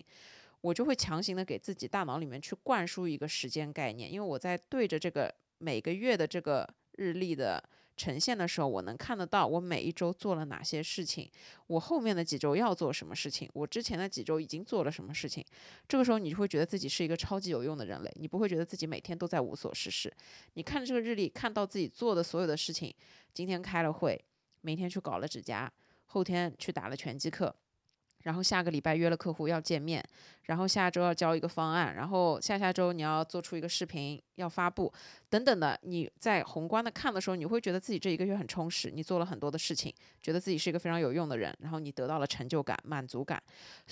[0.60, 7.60] 我就会强行的给自己大脑里面去灌输一个时间概念，因为我在对着这个每个月的这个日历的。
[7.96, 11.30] 呈现的时候，我能看得到我每一周做了哪些事情，
[11.66, 15.44] 我后面的几周要做什么事情，我之前的几周已经做了什么事情。
[15.88, 20.12] 这个时候，你就会觉得自己是一个超级有用的人类，你不会觉得自己每天都在无所事事。
[20.54, 22.94] 你看这个日历，看到自己做的所有的事情，
[23.32, 24.22] 今天开了会，
[24.60, 25.72] 明天去搞了指甲，
[26.06, 27.54] 后天去打了拳击课。
[28.26, 30.04] 然后下个礼拜约了客户要见面，
[30.46, 34.92] 然后下周要交一个方案，然后下下周你要做出一个视频要发布，
[35.28, 35.78] 等等的。
[35.82, 43.40] 你在宏观的看的时候，你会觉得自己这一个月很充实，你做了很多的事情，觉得自己是一个非常有用的人，然后你得到了成就感、满足感，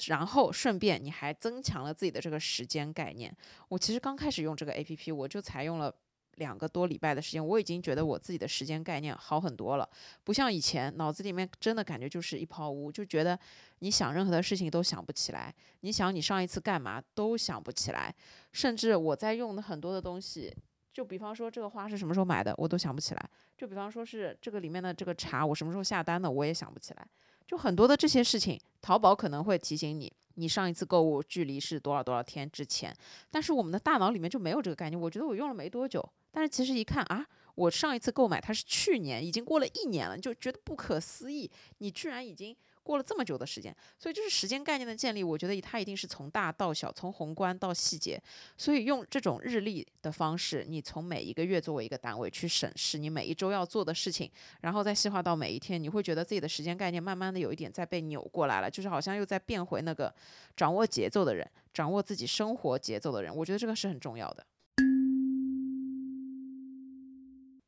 [0.08, 3.32] 然后顺便你还增强了自己的这个时间概念。
[3.68, 5.94] 我其实刚开始用这个 A P P，我就采用了。
[6.36, 9.88] 两个多礼拜的时间，我已经觉得我自己的时间概念好很多了，
[10.22, 13.38] 不像以前脑子里面真的感觉就是一泡污，就觉得
[13.80, 18.14] 你想任何的事情都想不起来，你想你上一次干嘛都想不起来，
[18.52, 20.54] 甚至我在用的很多的东西，
[20.92, 23.20] 就比方说这个花是什么时候买的，我都想不起来；
[23.56, 27.06] 就比方说是这个里面的这个茶，我什么时候下单的，我也想不起来。
[27.46, 30.12] 就很多的这些事情，淘宝可能会提醒你。
[30.36, 32.92] 你上一次购物距离是多少多少天之前？
[33.30, 35.00] 但是我们的大脑里面就没有这个概念。
[35.00, 36.02] 我觉得我用了没多久，
[36.34, 41.48] 但是其实一看啊，我上一次购买它是去年，已经过了一年了，就觉得不可思议。
[41.78, 42.54] 你居然已经。
[42.84, 48.22] 过了这么久的时间，所以就是时间概念的建立，我觉得它一定是从大到小，从宏观到细节。
[48.58, 60.14] 所以用这种日历的方式，你从每一个月作为一个单位去审视你每一周要做的事情，然后再细化到每一天，你会觉得自己的时间概念慢慢的有一点在被扭过来了，就是好像又在变回那个
[60.54, 63.34] 掌握节奏的人，掌握自己生活节奏的人。
[63.34, 64.44] 我觉得这个是很重要的。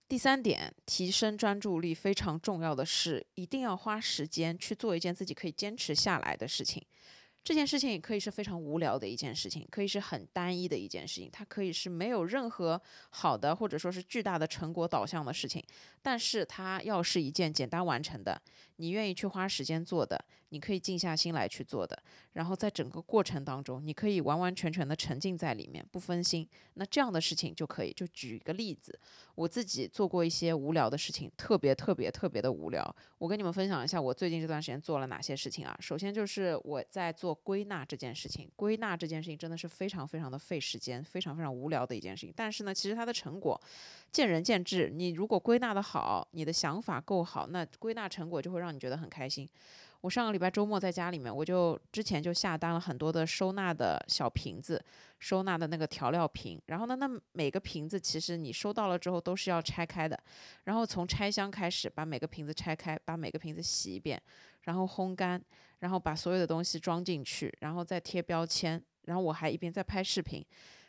[0.09, 6.81] 第三点，提升专注力非常重要的是，一定要花时间去做一件自己可以坚持下来的事情。
[7.43, 15.63] 这件事情也可以是非常无聊的一件事情，可以是很单一的一件事情，它可以是没有任何好的或者说是巨大的成果导向的事情。
[16.03, 18.41] 但是它要是一件简单完成的，
[18.77, 20.25] 你愿意去花时间做的。
[20.51, 22.01] 你可以静下心来去做的，
[22.33, 26.49] 然后在整个过程当中，你可以完完全全的沉浸在里面，不分心。
[26.75, 27.93] 那这样的事情就可以。
[27.93, 28.99] 就举一个例子，
[29.35, 32.97] 我自己做过一些无聊的事情，特别特别特别的无聊。
[33.19, 35.77] 我跟你们分享一下我最近这段时间做了哪些事情啊？
[35.81, 42.33] 首先就是我在做归纳这件事情，归纳这件事情真的是非常非常的费时间，非常非常无聊的一件事情。
[42.37, 43.61] 但是呢，其实它的成果
[44.13, 44.91] 见仁见智。
[44.95, 49.49] 你如果归纳的好，你的想法够好，那归纳成果就会让你觉得很开心。
[50.07, 54.81] 我上个礼拜周末在家里面，我就之前就下单了很多的收纳的小瓶子，
[55.19, 56.63] 收纳的那个调料瓶。
[56.67, 60.17] 然后呢，那每个瓶子其实你收到了之后都是要拆开的，
[60.63, 64.23] 然后从拆箱开始，把每个瓶子拆开，把每个瓶子洗一遍，
[64.63, 65.43] 然后烘干，
[65.81, 68.81] 然后把所有的东西装进去，然后再贴标签。
[69.07, 70.45] 然后我还一边在拍视频，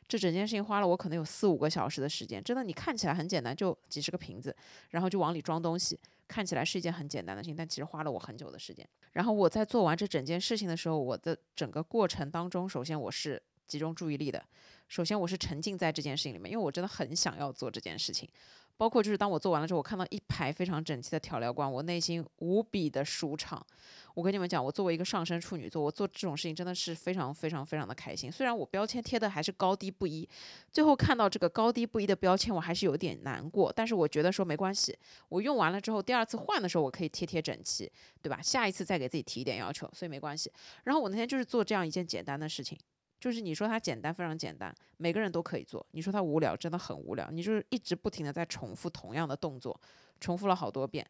[0.08, 2.44] 这整件事情花了我可能有四五个小时的时间。
[2.44, 4.56] 真的，你看起来很简单，就几十个瓶子，
[4.92, 6.00] 然后就往里装东西。
[6.28, 8.88] 看起来是一件很简单的事情，但其实花了我很久的时间。
[9.14, 14.44] 然后我在做完这整件事情的时候，我的整个过程当中，首先我是集中注意力的，
[14.88, 18.30] 首先我是沉浸在这件事情里面，因为我真的很想要做这件事情。
[18.78, 23.66] 包括就是当我做完了之后，我看到一排非常整齐的调料罐，我内心无比的舒畅。
[24.14, 28.32] 我跟你们讲，我作为一个上升处女座，我做这种事情真的是非常非常非常的开心。
[28.32, 30.28] 虽然我标签贴的还是高低不一，
[30.72, 33.72] 最后看到这个高低不一的标签，我还是有点难过。
[33.72, 34.98] 但是我觉得说没关系，
[35.30, 38.42] 我用完了之后，第二次换的时候我可以贴贴整齐，对吧？
[38.42, 40.52] 下一次再给自己提一点要求，所以没关系。
[40.84, 42.78] 然后我那天就是做这样一件简单的事情。
[43.20, 45.86] 就是你说它简单，非常简单，每个人都可以做。
[45.92, 47.30] 你说它无聊，真的很无聊。
[47.32, 49.80] 你就是一直不停的在重复同样的动作，
[50.20, 51.06] 重复了好多遍。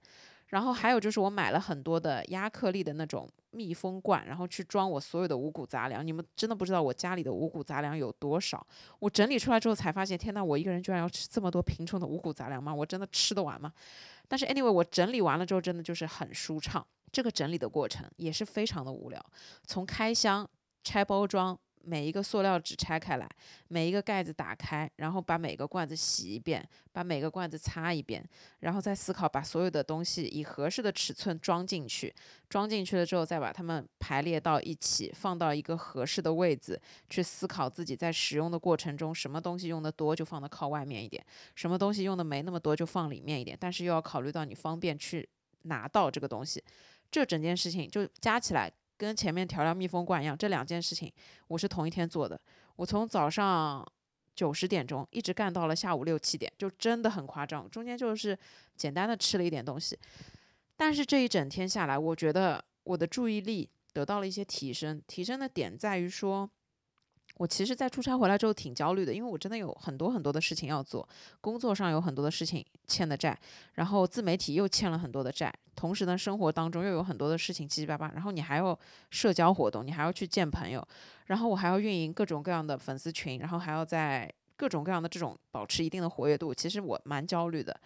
[0.48, 6.08] 然后还有就是我买了很多的亚克力的那种密封罐，然后去装我所有的五谷杂粮。
[6.08, 8.66] 你们真的不知道我家里的五谷杂粮有多少。
[9.00, 12.74] 我整理出来之后才发现，天呐，我一个人居然要吃这么多品种的五谷杂粮吗？
[12.74, 13.74] 我真的吃得完吗？
[14.30, 16.88] 但是 anyway，我整理完了之后，真的就是很舒畅。
[17.12, 19.22] 这个整理的过程也是非常的无聊，
[19.66, 20.50] 从开箱、
[20.82, 21.60] 拆包装。
[21.84, 23.30] 每一个塑料纸拆开来，
[23.68, 28.24] 每一个盖子打开，然后把每个罐子洗一遍，把每个罐子擦一遍，
[28.60, 32.14] 然后再思考把所有的东西以合适的尺寸装进去，
[32.50, 41.26] 装进去了之后再把它们排列到一起，放到一个合适的位置，去思考自己在使用的过程中，什么东西用的多就放的靠外面一点，
[41.56, 45.28] 什么东西用的没那么多就放里面一点，但是又要考虑到你方便去
[45.64, 46.64] 拿到这个东西，
[47.10, 48.72] 这整件事情就加起来。
[48.98, 51.12] 跟前面调料密封罐一样，这两件事情
[51.48, 52.40] 我是同一天做的。
[52.76, 53.86] 我从早上
[54.36, 57.70] 九十点钟一直干到了下午六七点，就真的很夸张。
[57.70, 58.38] 中间就是
[58.76, 59.98] 简单的吃了一点东西，
[60.76, 65.02] 但是这一整天下来，我觉得我的注意力得到了一些提升。
[65.08, 66.50] 提升的点在于说。
[67.38, 71.08] 我其实，在出差回来之后挺焦虑的，因为我真的有很多很多的事情要做，
[71.40, 73.38] 工作上有很多的事情欠的债，
[73.76, 78.78] 然后自媒体又欠了很多的债，同时呢，生活当中又有很多的事情七七八八，然后你还要
[79.12, 80.86] 社交活动，你还要去见朋友，
[81.28, 87.80] 然后我还要运营各种各样的粉丝群，然后还要在各种各样的这种保持一定的活跃度，其实我蛮焦虑的，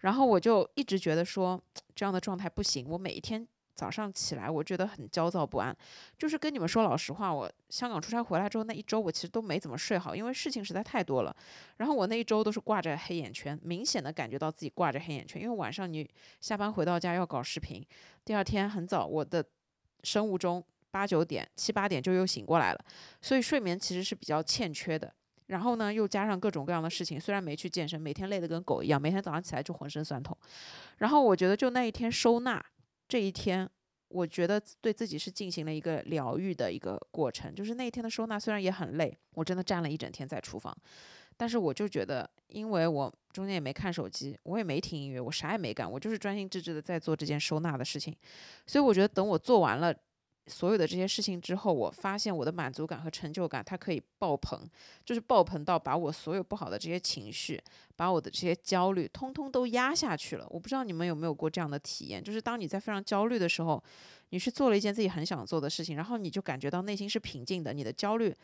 [0.00, 1.58] 然后我就一直觉得说
[1.94, 3.48] 这样的状态不行，我每一天。
[3.78, 5.72] 早上起来，我觉得很焦躁不安，
[6.18, 11.32] 就是跟你们说老实话，我香港出差回来之后那一周，我其实都没怎么睡好，因为事情实在太多了。
[11.76, 16.04] 然后我那一周都是挂着黑眼圈，明显的感觉到自己挂着黑眼圈，因为晚上你
[16.40, 17.80] 下班回到家要搞视频，
[18.24, 19.44] 第二天很早，我的
[20.02, 20.60] 生物钟
[20.90, 22.84] 八九点、七八点就又醒过来了，
[23.22, 25.14] 所以睡眠其实是比较欠缺的。
[25.46, 30.36] 然后呢，又加上各种各样的事情，虽然没去健身，每天累得跟狗一样，每天早上起来就浑身酸痛。
[30.96, 32.60] 然后我觉得就那一天收纳。
[33.08, 33.68] 这一天，
[34.08, 37.54] 我觉得对自己是进行了一个疗愈的一个过程。
[37.54, 40.76] 就是那一天的收纳虽然也很累，我真的站了一整天在厨房，
[41.36, 48.14] 但是我就觉得，因为我中间也没看手机，我也没听音乐，我啥也没干，我就是专心致志的在做这件收纳的事情。
[48.66, 49.94] 所以我觉得等我做完了。
[50.48, 54.66] 所有的这些事情之后，我发现我的满足感和成就感，它可以爆棚，
[55.04, 57.62] 就是爆棚到把我所有不好的这些情绪，
[57.94, 60.46] 把我的这些焦虑，通通都压下去了。
[60.50, 63.82] 我不知道你们有没有过这样的体验，就是当你在非常焦虑的时候，
[64.30, 68.34] 你去做了一件自己很想做的事情，然后你就感觉到内心是平静的，你的焦虑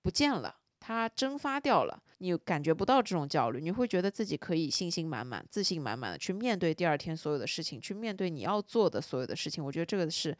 [0.00, 9.64] 不见了，它蒸发掉了，你感觉不到这种焦虑，你会觉得自己可以信心满满、自信满满的去面对第二天所有的事情，去面对你要做的所有的事情。
[9.64, 10.36] 我觉得这个是。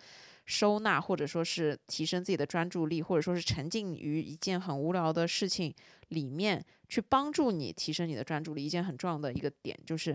[0.52, 5.74] 收纳，或者说是提升自己的专注力，或者说是沉浸于一件很无聊的事情
[6.08, 8.62] 里面，去帮助你提升你的专注力。
[8.62, 10.14] 一件很重要的一个点就是，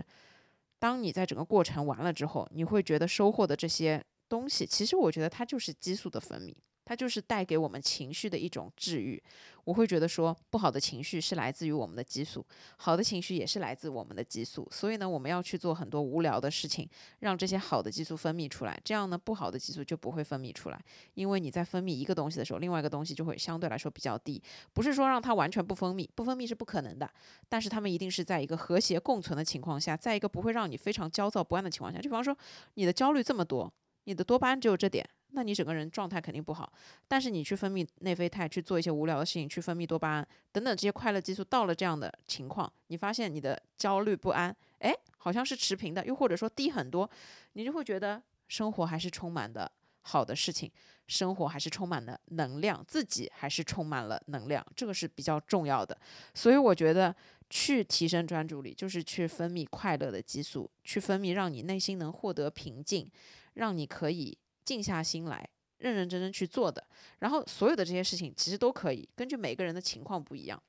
[0.78, 6.54] 当你在整个过程完了之后，你会觉得收获的这些东西，其实我觉得它就是激素的分泌。
[6.88, 9.22] 它就是带给我们情绪的一种治愈。
[9.64, 12.42] 我会觉得说，不好的情绪是来自于我们的激素，
[12.78, 14.66] 好的情绪也是来自我们的激素。
[14.72, 18.80] 所以呢，我们要去做很多无聊的事情，让这些好的激素分泌出来。
[18.82, 20.80] 这样呢，不好的激素就不会分泌出来。
[21.12, 24.42] 因为你在分泌一个东西的时候，另外一个东西就会相对来说比较低。
[24.72, 27.06] 不是说让它完全不分泌，不分泌是不可能的。
[27.50, 31.98] 但是它们一定是在一个和谐共存的情况下，在一个不会让你非常焦躁不安的情况下。
[31.98, 32.34] 就比方说，
[32.72, 33.70] 你的焦虑这么多，
[34.04, 35.06] 你的多巴胺只有这点。
[35.32, 36.72] 那你整个人状态肯定不好，
[37.06, 47.08] 但是你去分泌内啡肽，去做一些无聊的事情，去分泌多巴胺等等这些快乐激素，到了这样的情况，你发现你的焦虑不安，哎，好像是持平的，又或者说低很多，
[47.52, 49.70] 你就会觉得生活还是充满的
[50.00, 50.70] 好的事情，
[51.06, 55.96] 生活还是充满了能量，自己还是充满了能量，这个是比较重要的。
[56.32, 57.14] 所以我觉得
[57.50, 63.10] 去提升专注力，就是去分泌快乐的激素，去分泌让你内心能获得平静，
[63.54, 64.36] 让你可以。
[64.68, 65.48] 静下心来，
[65.78, 66.86] 认认真真去做的，
[67.20, 70.62] 然后所有的这些事情其实都可以根据每个人的情况不一样。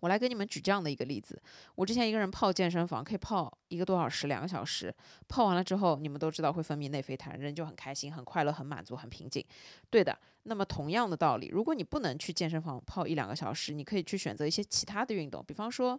[0.00, 1.40] 我来给你们举这样的一个例子：
[1.76, 4.94] 我之前一个人泡健身房，可以泡一个多小时、两个小时，
[5.28, 9.42] 泡完了之后，你们都知道会分泌内啡肽，人就很开心、很快乐、很满足、很平静。
[9.88, 10.18] 对的。
[10.42, 15.98] 那么同样的道理，如果你不能去健身房泡一两个小时，你可以去选择一些其他的运动，比方说，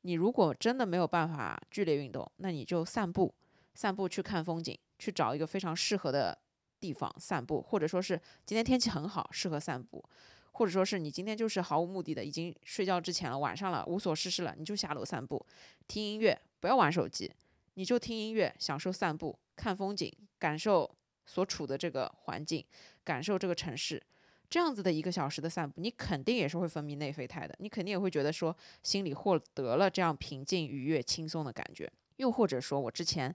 [0.00, 3.32] 你如果真的没有办法剧烈运动，那你就散步，
[3.74, 6.36] 散步去看风景，去找一个非常适合的。
[6.80, 10.04] 地方散步，或者说是今天天气很好，适合散步，
[10.52, 15.44] 或者说是你今天就是毫无目的的，已经睡觉之前了，晚上了，无所事事了，你就下楼散步，
[15.86, 17.32] 听音乐，不要玩手机，
[17.74, 20.90] 你就听音乐，享受散步，看风景，感受
[21.24, 22.64] 所处的这个环境，
[23.04, 24.02] 感受这个城市，
[24.48, 31.90] 这样子的一个小时的散步，你肯定也是会分泌内啡肽的，你肯定也会觉得说心里获得了这样平静、愉悦、轻松的感觉。
[32.16, 33.34] 又或者说我之前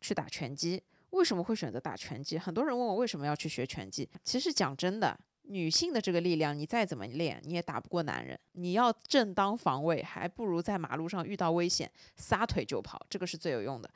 [0.00, 0.82] 去打拳击。
[1.16, 2.38] 为什么会选择打拳击？
[2.38, 4.08] 很多人问我为什么要去学拳击。
[4.22, 8.38] 其实讲真的，女性的这个力量，你再怎么练，你也打不过男人。
[8.52, 13.90] 你要正当防卫，还不如在马路上遇到危险撒腿就跑，这个是最有用的。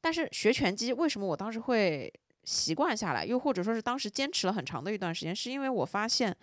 [0.00, 2.12] 但是学拳击，为什么我当时会
[2.44, 3.24] 习惯下来？
[3.24, 6.36] 又或者说是当时坚持了很长的一段时间，是因为我发现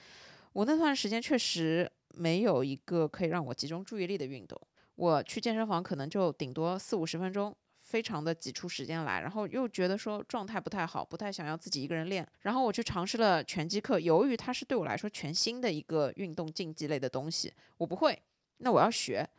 [0.54, 4.60] 我那段时间确实没有一个可以让我集中注意力的运动。
[4.96, 7.56] 我去健身房可能就顶多四五十分钟，
[7.86, 12.28] 非常的挤出时间来，然后又觉得说状态不太好，不太想要自己一个人练。
[12.42, 18.20] 然后我去尝试了拳击课，由于它是对我来说全新的一个运动竞技类的东西，我不会，
[18.58, 19.30] 那我要学。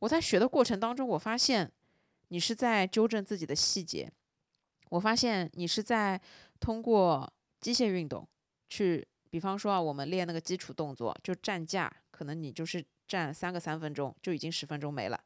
[0.00, 1.72] 我在学的过程当中，我发现
[2.28, 4.12] 你是在纠正自己的细节，
[4.90, 6.20] 我发现你是在
[6.60, 8.28] 通过机械运动
[8.68, 15.18] 去，比方说啊，我们练那个基础动作，就站架，可能你就是站三个三分钟，就已经十分钟没了。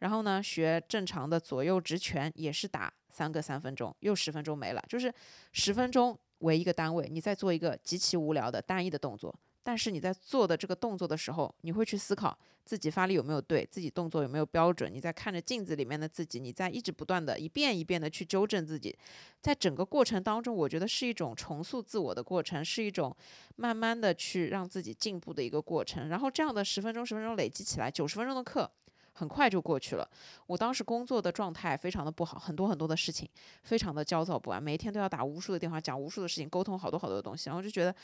[0.00, 5.12] 然后呢，学正常的左右直拳也是打三个三分钟，又十分钟没了，就是
[5.52, 9.34] 十分钟为一个单位，你在做一个极其无聊的单一的动作。
[9.62, 14.90] 但是你在做的这个动作的时候，你会去思考自己发力有没有对，自己动作有没有标准。
[14.92, 18.96] 你在看着镜子里面的自己，你在一直不断的一遍一遍的去纠正自己。
[19.42, 23.14] 在整个过程当中，我觉得是一种重塑自我的过程，是一种
[23.56, 26.08] 慢慢的去让自己进步的一个过程。
[26.08, 28.68] 然后这样的十分钟、十分钟累积起来，九十分钟的课
[29.12, 30.08] 很快就过去了。
[30.46, 33.28] 我当时工作的状态非常的不好，很多很多的事情，
[33.62, 37.94] 非常的焦躁不安，每一天都要打无数的电话，讲无数的事情，沟通好多好多的东西，然后就觉得。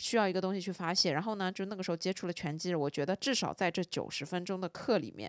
[0.00, 5.28] 需要一个东西去发泄，然后呢，就那个时候接触了拳击，我觉得至少在这九十分钟的课里面，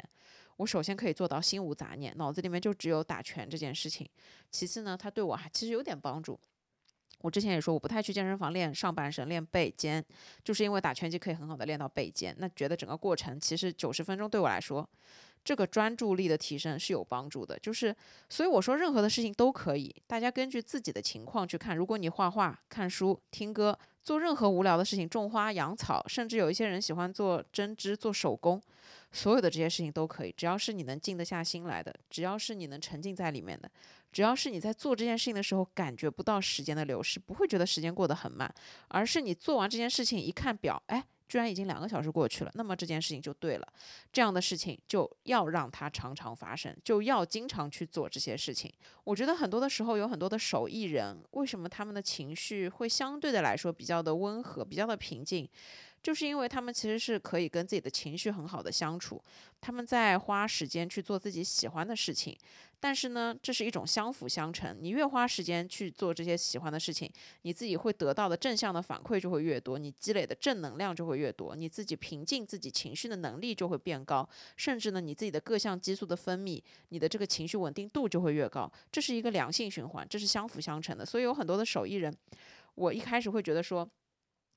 [0.57, 4.07] 我首先可以做到心无杂念，脑子里面就只有打拳这件事情。
[4.51, 6.39] 其次呢，它对我还其实有点帮助。
[7.21, 10.03] 我之前也说，我不太去健身房练上半身，练背肩，
[10.43, 12.35] 就是因为打拳击可以很好的练到背肩。
[12.39, 14.87] 那觉得整个过程其实九十分钟对我来说，
[15.43, 17.59] 这个专注力的提升是有帮助的。
[17.59, 17.95] 就是
[18.29, 21.75] 所以我说，任何的事情都可以，大家根据自己的情况去看。
[21.75, 23.77] 如果你画画、看书、听歌。
[24.09, 28.59] 做任何无聊的事情，种花养草，甚至有一些人喜欢做针织、做手工，
[29.11, 33.69] 所有的这些事情都可以，只要是你能静得下心来的，只要是你能沉浸在里面的，
[34.11, 38.51] 只要是你在做这件事情的时候感觉不到时间的流逝，不会觉得时间过得很慢，
[38.87, 41.05] 而是你做完这件事情一看表，哎。
[41.29, 43.73] 居然已经两个小时过去了，那么这件事情就对了。
[44.11, 48.73] 这样的事情就要让它常常发生，就要经常去做这些事情。
[49.03, 55.47] 我觉得很多的时候有很多的手艺人，为什么他们的情绪会相对的来说比较的温和，比较的平静？
[56.01, 59.21] 就是因为他们其实是可以跟自己的情绪很好的相处，
[59.59, 62.37] 他们在花时间去做自己喜欢的事情，
[62.79, 64.77] 但是呢，这是一种相辅相成。
[64.79, 67.11] 你越花时间去做这些喜欢的事情，
[67.41, 78.71] 你自己会得到的正向的反馈就会越多，你积累的正能量就会越多，你自己平静自己情绪的能力就会变高，甚至呢，你自己的各项激素的分泌，你的这个情绪稳定度就会越高。
[78.91, 81.05] 这是一个良性循环，这是相辅相成的。
[81.05, 82.15] 所以有很多的手艺人，
[82.75, 83.89] 我一开始会觉得说。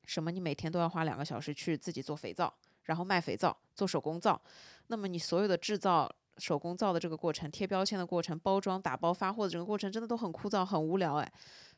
[0.04, 0.32] 什么？
[0.32, 2.52] 你每天都要花两个小时去自己做肥皂，
[2.86, 4.42] 然后卖肥皂，做手工皂。
[4.88, 11.32] 那么你所有的制造手工皂的这个过程、贴标签的过程、包装、打包、发货的整个过程，真的都很枯燥、很无聊哎。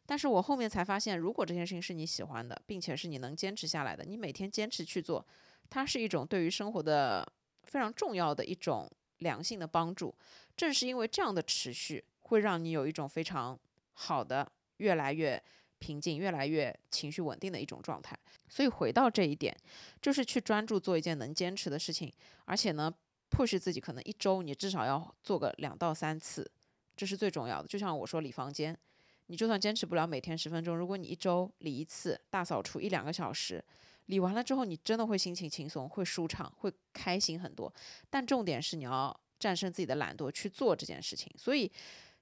[0.07, 5.27] 但是我后面才发现，如果这件事情是你喜欢的，并且是你能坚持下来的，你每天坚持去做，
[5.71, 7.27] 它是一种对于生活的
[7.65, 10.15] 非常重要的一种良性的帮助。
[10.57, 13.59] 正是因为这样的持续，会让你有一种非常
[13.93, 15.43] 好的、越来越。
[15.81, 18.19] 平静，越来越情绪稳定的一种状态。
[18.49, 19.55] 所以回到这一点，
[20.01, 22.11] 就是去专注做一件能坚持的事情，
[22.47, 22.91] 而且呢
[23.35, 26.51] ，push 自己，可能一周你至少要做个两到三次，
[26.97, 27.67] 这是最重要的。
[27.67, 28.79] 就像我说理房间，
[29.27, 33.65] 你就算坚持不了每天十分钟，如果你一周理一次，大扫除一两个小时，
[34.07, 37.73] 理完了之后，你真的会心情轻松，会舒畅，会开心很多。
[38.09, 41.33] 但重点是你要战胜自己的懒惰去做这件事情。
[41.37, 41.71] 所以。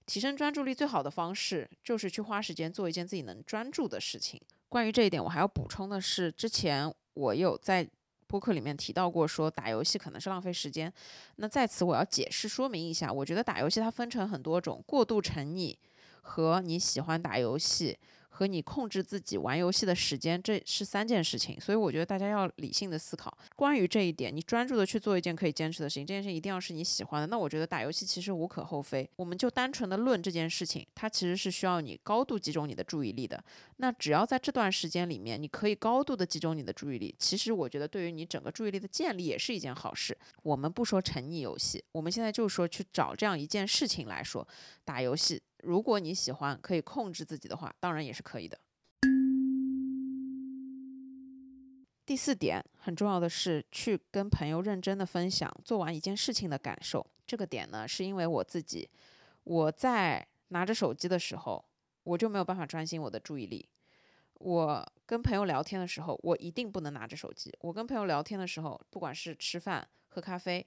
[0.05, 4.43] 提升专注力最好的方式就是去花时间做一件自己能专注的事情。
[4.69, 7.89] 关于这一点，我还要补充的是，之前我有在
[8.33, 10.91] 播客里面提到过，说打游戏可能是浪费时间。
[11.37, 15.77] 那在此我要解释说明一下，我觉得打游戏它分成很多种，过度沉溺
[16.23, 17.99] 和你喜欢打游戏。
[18.43, 23.33] 和你控制自己玩游戏的时间，这是三件事情，所以我觉得大家要理性的思考。
[23.55, 27.29] 关于这一点，你专注的去做一件可以坚持的事情，这件事情一定要是你喜欢的。
[27.29, 29.09] 那我觉得打游戏其实无可厚非。
[29.15, 33.41] 我们就单纯的论这件事情，它其实是需要你高度集中你的注意力的。
[33.77, 40.19] 那只要在这段时间里面，你可以高度的集中你的注意力，其实我觉得对于你整个注意力的建立也是一件好事。
[40.43, 44.45] 我们不说沉溺游戏，我们现在就说去找这样一件事情来说，
[44.85, 45.41] 打游戏。
[45.63, 48.59] 如果你喜欢可以控制自己的话，当然也是可以的。
[52.05, 57.07] 第四点很重要的是去跟朋友认真的分享做完一件事情的感受。
[57.27, 58.91] 这个点呢，是因为我自己，
[59.45, 61.65] 我在拿着手机的时候，
[62.03, 63.69] 我就没有办法专心我的注意力。
[64.35, 67.55] 我跟朋友聊天的时候，我一定不能拿着手机。
[67.61, 70.67] 我跟朋友聊天的时候，不管是吃饭、喝咖啡，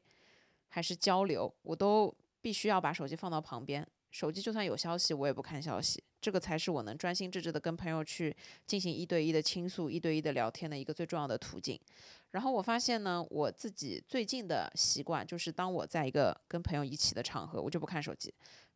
[0.69, 3.85] 还是交流，我都必须要把手机放到旁边。
[4.16, 8.34] 手机就算有消息，我也不看消息，这个才是我能专心致志的跟朋友去
[8.66, 11.78] 进行一对一的倾诉、一对一的聊天的一个最重要的途径。
[12.32, 18.34] 然后我发现呢，我自己最近的习惯就是，当我在一个跟朋友一起的场合，我就不看手机。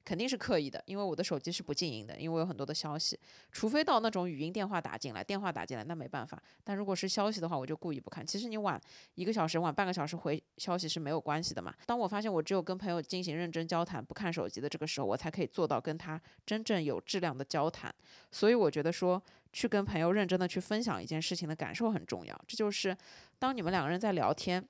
[0.10, 3.16] 肯定是刻意的，因为我的手机是不静音的，因为我有很多的消息，
[3.52, 6.42] 除非到那种语音电话打进来，电话打进来那没办法。
[6.64, 8.26] 但如果是消息的话，我就故意不看。
[8.26, 8.82] 其实你晚
[9.14, 11.72] 一个小时、晚半个小时回消息是没有关系的嘛。
[11.86, 17.94] 当我发现我只有跟朋友进行认真交谈、不看手机的这个时候，我才可以做到跟他真正有质量的交谈。
[18.32, 19.22] 所以我觉得说，
[19.54, 22.42] 去跟朋友认真的去分享一件事情的感受很重要。
[22.48, 22.98] 这就是
[23.38, 24.68] 当你们两个人在聊天。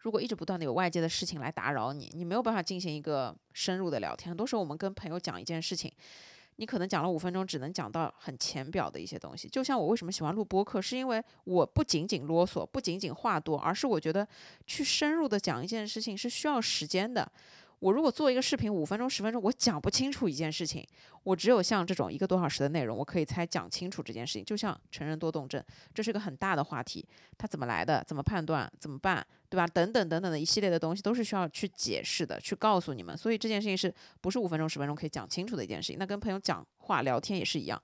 [0.00, 4.30] 如果一直不断的有外界的事情来打扰你，你没有办法进行一个深入的聊天。
[4.30, 5.92] 很多时候我们跟朋友讲一件事情，
[6.56, 9.48] 你可能讲了五分钟，只能讲到很浅表的一些东西。
[9.48, 14.26] 就像我为什么喜欢录播客，是因为我不仅仅啰嗦，不仅仅话多，而是我觉得
[14.66, 17.30] 去深入的讲一件事情是需要时间的。
[17.80, 20.86] 我如果做一个视频五分钟十分钟，我讲不清楚一件事情。
[21.22, 24.44] 我只有像这种一个多小时的内容，我可以才讲清楚这件事情。
[24.44, 25.64] 就像成人多动症，
[25.94, 27.06] 这是个很大的话题，
[27.38, 29.66] 它怎么来的，怎么判断，怎么办，对吧？
[29.66, 33.16] 等等等等的一系列的东西，都是需要去解释的，去告诉你们。
[33.16, 35.98] 所以这件事情是不是五分钟十分钟可以讲清楚的一件事情？
[35.98, 37.82] 那跟朋友讲话聊天也是一样，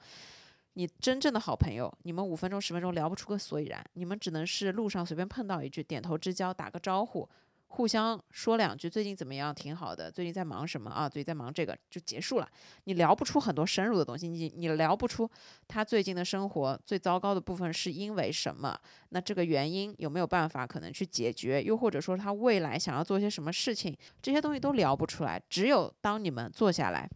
[0.74, 7.26] 你真正的好朋友，你们五分钟十分钟聊不出个所以然，你们只能是路上随便碰到一句，点头之交，打个招呼。
[7.68, 9.54] 互相说两句，最近怎么样？
[9.54, 10.10] 挺好的。
[10.10, 11.06] 最近在忙什么啊？
[11.08, 12.48] 最近在忙这个，就结束了。
[12.84, 15.28] 你聊不出很多深入的东西，你你聊不出
[15.68, 18.78] 他最近的生活最糟糕的部分是因为什么？
[19.10, 21.62] 那这个原因有没有办法可能去解决？
[21.62, 23.94] 又或者说他未来想要做些什么事情？
[24.22, 25.42] 这些东西都聊不出来。
[25.50, 27.06] 只有当你们坐下来，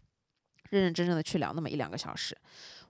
[0.71, 2.37] 认认真真的去聊那么一两个小时。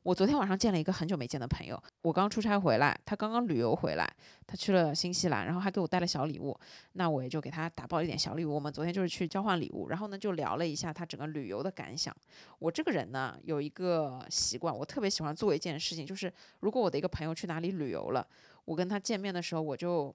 [0.02, 4.10] 我昨天晚上见了一个很久没见的朋友，我刚出差回来，他刚刚旅游回来，
[4.46, 6.58] 他去了新西兰，然后还给我带了小礼物，
[6.92, 8.54] 那我也就给他打包一点小礼物。
[8.54, 12.16] 我们昨天就是去交换礼物，然后呢就聊了一下他整个旅游的感想。
[12.58, 18.26] 我这个人呢有一个习惯，我特别喜欢做一件事情，就是如果我的一个朋友去哪里旅游了，
[18.64, 20.14] 我跟他见面的时候，我就。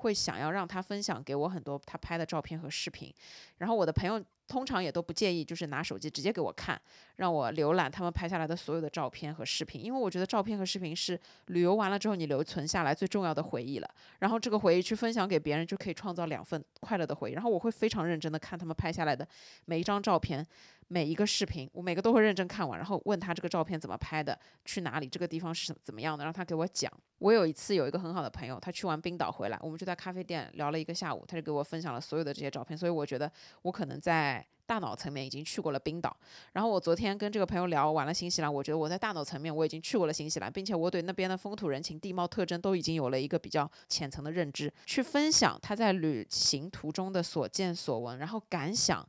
[0.00, 3.10] 会想要让他分享给我很多他拍的照片和视频，
[3.56, 6.80] 然后我的朋友通常也都不介意，就是拿手机直接给我看，
[7.16, 13.90] 让我浏览他们拍下来的所有的照片和视频，因为我觉得照片和视频是旅游完了之后你留存下来最重要的回忆了，
[14.20, 19.26] 然后这个回忆去分享给别人就可以创造两份快乐的回忆，然后我会非常认真的看他们拍下来的
[19.64, 20.46] 每一张照片。
[20.88, 26.88] 每一个视频，我每个都会认真看完，然后问他这个照片怎么拍的，去哪里，这个地方是怎么样的，让他给我讲。
[27.18, 32.78] 我有一次有一个很好的朋友，他去完冰岛回来，我们就在咖啡店聊了一个下午，他就给我分享了所有的这些照片。
[32.78, 33.28] 所以我觉得
[33.62, 34.35] 我可能在
[34.66, 36.16] 大脑层面已经去过了冰岛。
[36.52, 44.72] 然后我昨天跟这个朋友聊完了新西兰，我觉得我在大脑层面我已经去过了新西兰，并且我对那边的风土人情、地貌特征都已经有了一个比较浅层的认知。
[44.84, 49.06] 去分享他在旅行途中的所见所闻，然后感想。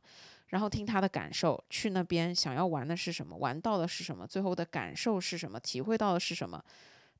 [0.48, 6.64] 然后听他的感受，去那边想要玩的是什么，玩到的是什么，最后的感受是什么，体会到的是什么。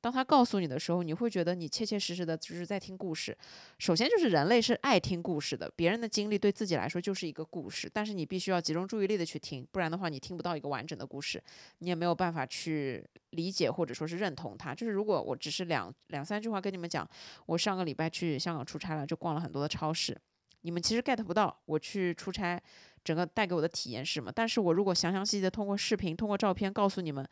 [0.00, 3.36] 当他告诉你的时候，你会觉得你切切实实的就是在听故事。
[3.78, 11.42] 首先就是人类是爱听故事的，别人的经历对自己来说就是一个故事，但是你必须要集中注意力的去听，不然的话你听不到一个完整的故事，
[11.78, 14.74] 你也没有办法去理解或者说是认同它。
[14.74, 17.08] 就是如果我只是两两三句话跟你们讲，
[17.46, 20.16] 我上个礼拜去香港出差了，就逛了很多的超市，
[20.62, 22.62] 你们其实 get 不到我去出差。
[23.04, 24.30] 整个带给我的体验是什么？
[24.30, 27.26] 但是我如果详详细细的通过视频、通过照片告诉你们，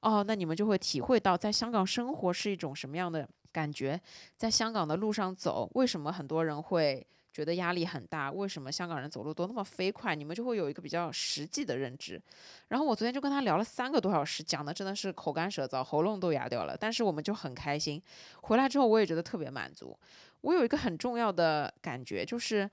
[0.00, 4.00] 哦，那你们就会体会到在香港生活是一种什么样的感觉。
[4.36, 8.32] 在香港的路上走，为什么很多人会觉得压力很大？
[8.32, 10.16] 为什么香港人走路都那么飞快？
[10.16, 12.20] 你们就会有一个比较实际的认知。
[12.68, 16.74] 然后我昨天就跟他聊了三个多小时，讲的真的是口干舌燥，喉咙都哑掉了。
[16.74, 18.02] 但是我们就很开心。
[18.42, 19.94] 回来之后我也觉得特别满足。
[20.40, 22.70] 我有一个很重要的感觉就是。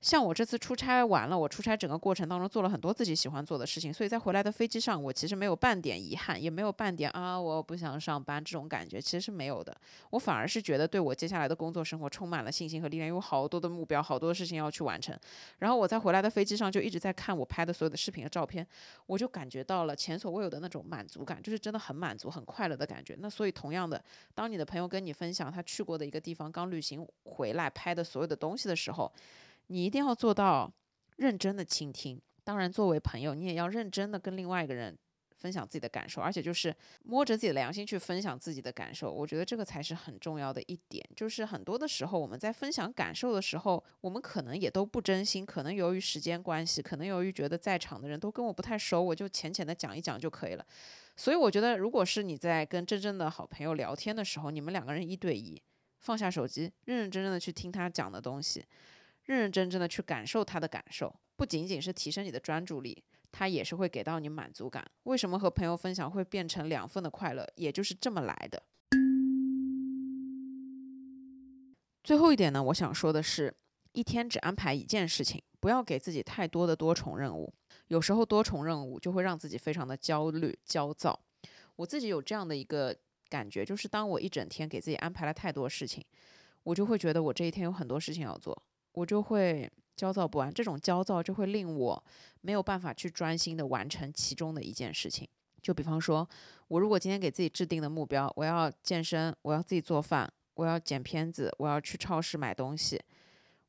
[0.00, 9.76] 像我这次出差完了，我出差整个过程当中做了很多自己喜欢做的事情，所以在回来的飞机上，我其实没有半点遗憾，也没有半点啊我不想上班这种感觉，其实是没有的。
[10.10, 15.18] 我反而是觉得对我接下来的工作生活充满了信心和力量，有好多的目标，好多的事情要去完成。
[15.58, 18.64] 然后我在回来的飞机上就一直在看我拍的所有的视频和照片，
[19.06, 23.16] 我就感觉到了前所未有的那种满足感，就是真的很满足、很快乐的感觉。
[23.18, 24.00] 那所以同样的，
[24.32, 29.12] 当你的朋友跟你分享他去过的一个地方，刚旅行回来拍的所有的东西的时候，
[29.68, 30.70] 你一定要做到
[31.16, 32.20] 认真的倾听。
[32.44, 34.98] 当然，作为朋友，你也要认真的跟另外一个人
[35.36, 39.12] 分享自己的感受，而且就是摸着自己的良心去分享自己的感受。
[39.12, 41.06] 我觉得这个才是很重要的一点。
[41.14, 50.64] 就是很多的时候，我们在分享感受的时候，我们可能也都不真心，可能由于时间关系，可能由于觉得在场的人都跟我不太熟，我就浅浅的讲一讲就可以了。
[51.16, 55.60] 所以，我觉得如果是你在跟真正的好朋友聊天的时候，你们两个人一对一，
[55.98, 58.64] 放下手机，认认真真的去听他讲的东西。
[59.28, 64.90] 认认真真的去感受他的感受，不仅仅是提升你的专注力，它也是会给到你满足感。
[65.02, 67.46] 为什么和朋友分享会变成两份的快乐？
[67.56, 68.62] 也就是这么来的。
[72.02, 73.54] 最后一点呢，我想说的是，
[73.92, 77.52] 一天只安排一件事情，不要给自己太多的多重任务。
[77.88, 81.20] 有时候多重任务就会让自己非常的焦虑、焦躁。
[81.76, 82.96] 我自己有这样的一个
[83.28, 86.02] 感觉，就是当我一整天给自己安排了太多事情，
[86.62, 88.62] 我就会觉得我这一天有很多事情要做，
[88.98, 90.52] 我就会焦躁不安。
[90.52, 92.04] 这种焦躁就会令我
[92.40, 95.28] 没有办法去专心的完成其中的一件事情。
[95.62, 96.28] 就比方说，
[96.66, 103.00] 我如果今天给自己制定的目标，我要健身，我要自己做饭，我要剪片子，我要去超市买东西，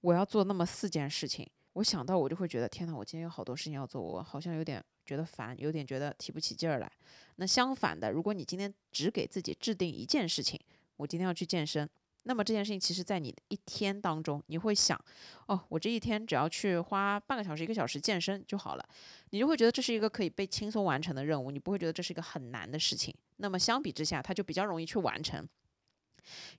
[0.01, 6.91] 我要做那么四件事情，我想到我就会觉得天呐，我今天有好多事情要做，我好像有点觉得烦，有点觉得提不起劲儿来。
[7.36, 10.59] 那相反的，如果你今天只给自己制定一件事情，
[10.97, 11.89] 我今天要去健身，
[12.24, 14.99] 那么这件事情其实在你的一天当中，你会想，
[15.47, 18.89] 哦，我这一天只要去花半个小时、一个小时健身就好了，
[19.32, 23.13] 你就会觉得这是一个可以被轻松完成的任务，你不会觉得这是一个很难的事情。
[23.38, 25.47] 那么相比之下，它就比较容易去完成。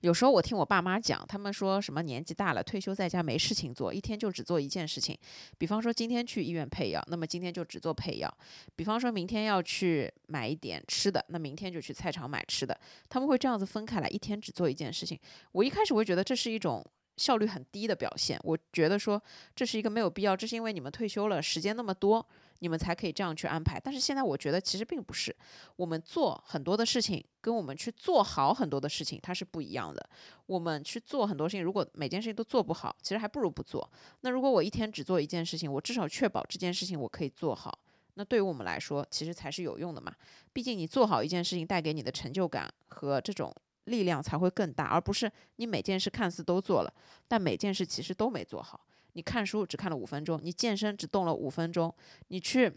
[0.01, 5.17] 有时候我听我爸妈讲，他们说什么年纪大了退休在家没事情做，一天就只做一件事情。
[5.57, 8.29] 比方说今天去医院配药，那么今天就只做配药；
[8.75, 12.79] 比方说明天要去买一点吃的，那明天就去菜场买吃的。
[13.09, 15.19] 他们会这样子分开来，一天只做一件事情。
[15.51, 16.85] 我一开始会觉得这是一种。
[17.17, 19.21] 效率很低的表现，我觉得说
[19.53, 22.25] 这是一个没有必要，这是因为你们退休了，时间那么多，
[22.61, 23.79] 你们才可以这样去安排。
[23.79, 25.35] 但是现在我觉得其实并不是，
[25.75, 30.09] 我们做很多的事情，跟我们去做好很多的事情，它是不一样的。
[30.45, 33.89] 我们去做很多事情，如果每件事情都做不好，其实还不如不做。
[34.21, 37.77] 那如果我一天只做一件事情，我至少确保这件事情我可以做好，
[38.13, 40.13] 那对于我们来说，其实才是有用的嘛。
[40.53, 43.53] 毕竟你做好一件事情带给你的成就感和这种。
[43.85, 46.93] 力量才会更大，而不是你每件事看似都做了，
[47.27, 48.79] 但每件事其实都没做好。
[49.13, 51.93] 你看书只看了五分钟，你健身只动了五分钟，
[52.27, 52.71] 你去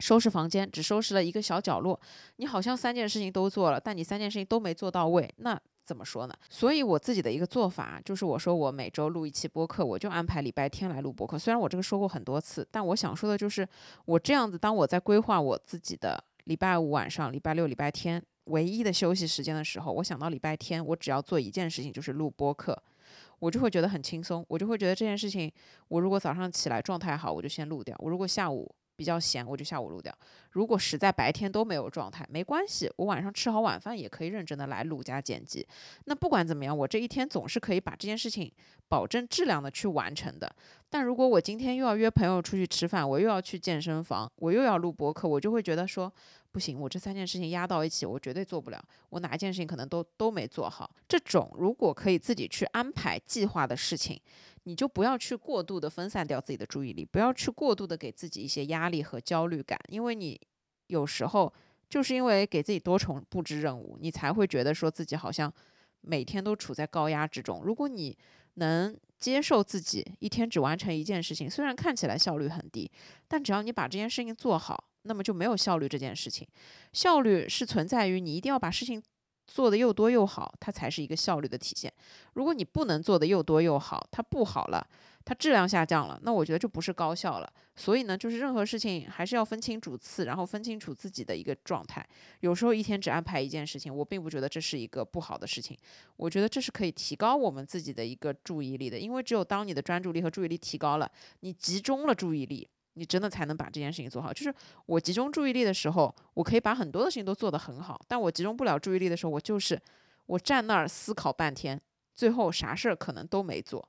[0.00, 2.00] 收拾房间只收拾了一个小角落，
[2.36, 6.34] 你好像三件事情都做了，但你三件事情都没做到位，那怎么说呢？
[6.50, 11.38] 所以我自己的一个做法就是，我说我每周录一期播客，我就安排礼拜天来录播客。
[11.38, 13.66] 虽然我这个说过很多次，但我想说的就是，
[14.04, 18.22] 我这样子，当我在规划我自己的礼拜五晚上、礼拜六、礼拜天。
[18.44, 22.82] 唯一的休息时间的时候，我想到礼拜天，我只要做一件事情，就是录播课，
[23.38, 25.50] 我就会觉得很轻松，我就会觉得这件事情，
[25.88, 30.12] 我如果早上起来状态好，我就先录掉；我如果下午比较闲，我就下午录掉。
[30.50, 35.66] 如果实在白天都没有状态，没关系，我晚上吃好晚饭也可以认真的来录加剪辑。
[36.06, 38.50] 那不管怎么样，我这一天总是可以把这件事情
[38.88, 40.52] 保证质量的去完成的。
[40.90, 46.12] 但如果我今天又要约朋友出去吃饭，我又要去健身房，我又要录播客，我就会觉得说。
[46.50, 48.82] 不行，我这三件事情压到一起，我绝对做不了。
[49.10, 50.90] 我哪一件事情可能都都没做好。
[51.06, 54.18] 这种如果可以自己去安排计划的事情，
[54.64, 60.40] 你就不要去过度的分散掉自己的注意力，不要去过度的给自己一些压力和焦虑感，因为你
[60.86, 61.52] 有时候
[61.88, 65.52] 就是因为给自己多重布置任务，你才会觉得说自己好像
[66.00, 67.62] 每天都处在高压之中。
[67.62, 68.16] 如果你
[68.54, 72.90] 能接受自己一天只完成一件事情，虽然看起来效率很低，
[73.28, 74.84] 但只要你把这件事情做好。
[75.08, 76.46] 那么就没有效率这件事情，
[76.92, 79.02] 效率是存在于你一定要把事情
[79.46, 81.90] 做得又多又好，它才是一个效率的体现。
[82.34, 84.86] 如果你不能做得又多又好，它不好了，
[85.24, 87.50] 它质量下降了，那我觉得就不是高效了。
[87.74, 92.06] 所以呢，就是任何事情还是要分清主次，然后分清楚自己的一个状态。
[92.40, 95.78] 有时候一天只安排一件事情，我并不觉得这是一个不好的事情，
[96.16, 98.98] 我觉得这是可以提高我们自己的一个注意力的。
[98.98, 102.68] 因为只有当你的专注力和注意力提高了，你集中了注意力。
[102.98, 104.32] 你真的才能把这件事情做好。
[104.32, 104.52] 就是
[104.86, 108.00] 我集中注意力的时候，我可以把很多的事情都做得很好。
[108.08, 109.80] 但我集中不了注意力的时候，我就是
[110.26, 111.80] 我站那儿思考半天，
[112.14, 113.88] 最后啥事儿可能都没做。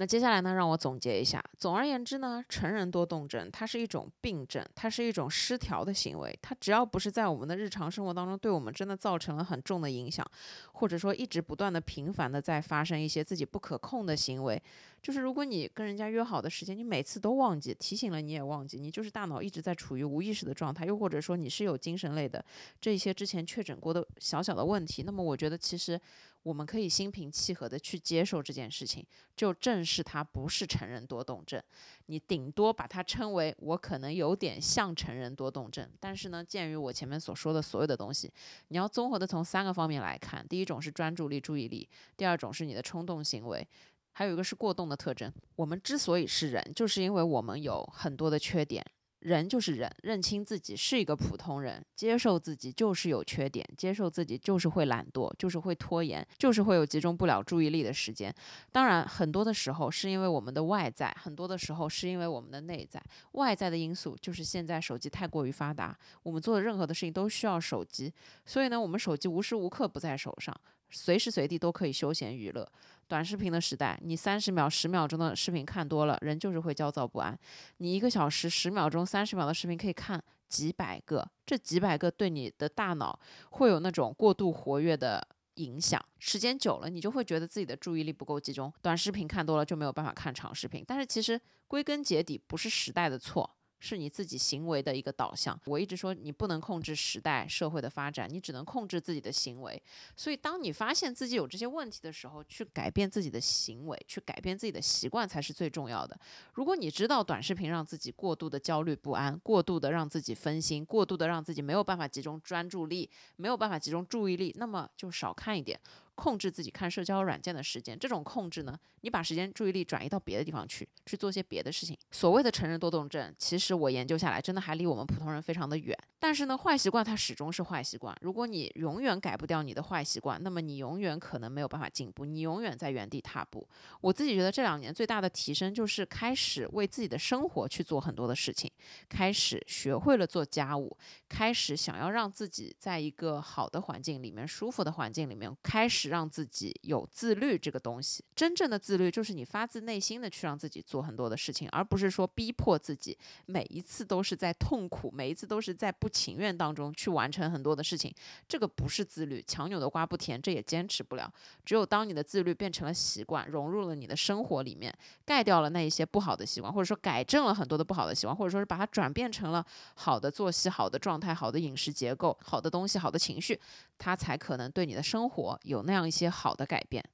[0.00, 1.42] 那接下来呢，让我总结一下。
[1.58, 6.38] 总而言之呢，成人多动症它是一种病症，它是一种失调的行为。
[6.40, 10.24] 它只要不是在我们的日常生活当中对我们真的造成了很重的影响，
[10.70, 14.62] 或者说一直不断的频繁的在发生一些自己不可控的行为。
[15.02, 22.44] 就是如果你跟人家约好的时间，你每次都忘记提醒了，你也忘记，你就是大脑一直在处于无意识的状态，又或者说你是有精神类的
[22.80, 26.00] 这些之前确诊过的小小的问题，那么我觉得其实
[26.48, 29.04] 我们可以心平气和的去接受这件事情，
[29.36, 31.62] 就正视它不是成人多动症，
[32.06, 38.32] 你顶多把它称为我可能有点像成人多动症，但是呢，鉴于我前面所说的所有的东西，
[38.68, 41.86] 你要综合的从三个方面来看，第一种是专注力、注意力，
[42.16, 43.68] 第二种是你的冲动行为。
[44.12, 45.30] 还有一个是过动的特征。
[45.54, 48.82] 我们之所以是人，就是因为我们有很多的缺点。
[49.20, 58.32] 人就是人，认清自己是一个普通人，接受自己就是有缺点，接受自己就是会懒惰，就是会拖延，就是会有集中不了注意力的时间。
[58.70, 63.02] 当然，很多的时候是因为我们的外在，很多的时候是因为我们的内在。
[63.32, 68.12] 外在的因素就是现在手机太过于发达，我们做的任何的事情都需要手机，
[68.46, 70.54] 所以呢，我们手机无时无刻不在手上，
[70.90, 72.70] 随时随地都可以休闲娱乐。
[73.06, 77.38] 短视频的时代，你三十秒、十秒钟的视频看多了，人就是会焦躁不安。
[77.78, 83.18] 你一个小时、十秒钟、三十秒的视频可以看几百个，这几百个对你的大脑
[83.50, 86.02] 会有那种过度活跃的影响。
[86.18, 88.70] 时间久了，你就会觉得自己的注意力不够集中。
[88.82, 90.84] 短视频看多了就没有办法看长视频。
[90.86, 93.57] 但是其实归根结底不是时代的错。
[93.80, 95.58] 是你自己行为的一个导向。
[95.66, 99.82] 我一直说，你不能控制时代社会的发展，你只能控制自己的行为。
[100.16, 106.18] 所以，当你发现自己有这些问题的时候，去改变自己的行为，去改变自己的习惯才是最重要的。
[106.54, 115.78] 如果你知道短视频让自己过度的焦虑不安，过度的让自己分心，过度的让自己没有办法集中专注力，没有办法集中注意力，那么就少看一点。
[116.18, 121.96] 控制自己看社交软件的时间，这种控制呢，你把时间注意力转移到别的地方去，去做些别的事情。
[122.10, 125.96] 所谓的成人多动症，其实我研究下来，真的还离我们普通人非常的远。
[126.18, 128.12] 但是呢，坏习惯它始终是坏习惯。
[128.20, 133.64] 如果你永远改不掉你的坏习惯，那么你永远可能没有办法进步，你永远在原地踏步。
[134.00, 138.68] 我自己觉得这两年最大的提升，就是开始为自己的生活去做很多的事情，
[139.08, 140.96] 开始学会了做家务，
[141.28, 146.07] 开始想要让自己在一个好的环境里面、舒服的环境里面，开始。
[146.08, 158.12] 让自己有自律这个东西，真正的自律就是你发自内心的去让自己做很多的事情，而不是说逼迫自己，每一次都是在痛苦，每一次都是在不情愿当中去完成很多的事情。
[158.48, 161.32] 这个不是自律，强扭的瓜不甜，这也坚持不了。
[161.64, 164.92] 只有当你的自律变成了习惯，融入了你的生活里面，
[165.26, 173.60] 盖掉了那一些不好的习惯，或者说改正了很多的不好的习惯，或者说是把它转变成了好的作息、好的状态、好的饮食结构、好的东西、好的情绪，
[173.98, 175.97] 它才可能对你的生活有那样。
[176.06, 177.04] 一些好的改变。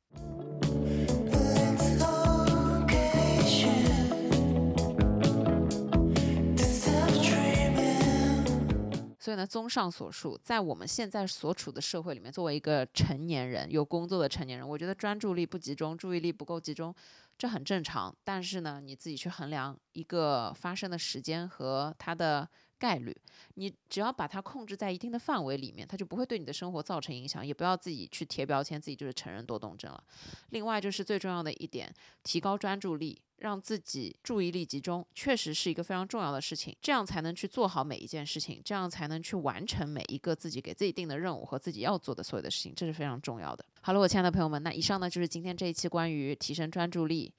[9.19, 16.95] 所以呢，综上所述，在我们现在所处的社会里面，作为一个成年人，有工作的成年人，我觉得专注力不集中，注意力不够集中，
[17.39, 18.15] 这很正常。
[18.23, 22.49] 但是呢，你自己去衡量一个发生的时间和它的。
[22.85, 23.17] 概率，
[23.55, 27.45] 你只要把它控制在一定的范围里面，它就不会对你的生活造成影响。
[27.47, 30.05] 也不要自己去贴标签，自己就是成人多动症了。
[30.51, 31.91] 另外就是最重要的一点，
[32.23, 36.77] 提高专注力，让自己注意力集中，确实是一个非常重要的事情。
[36.83, 43.65] 这样才能去做好每一件事情，这样才能去完成每一个自己给自己定的任务和自己要做的所有的事情，这是非常重要的。
[43.81, 47.33] 好了，我亲爱的朋友们，那以上呢就是今天这一期关于提升专注力。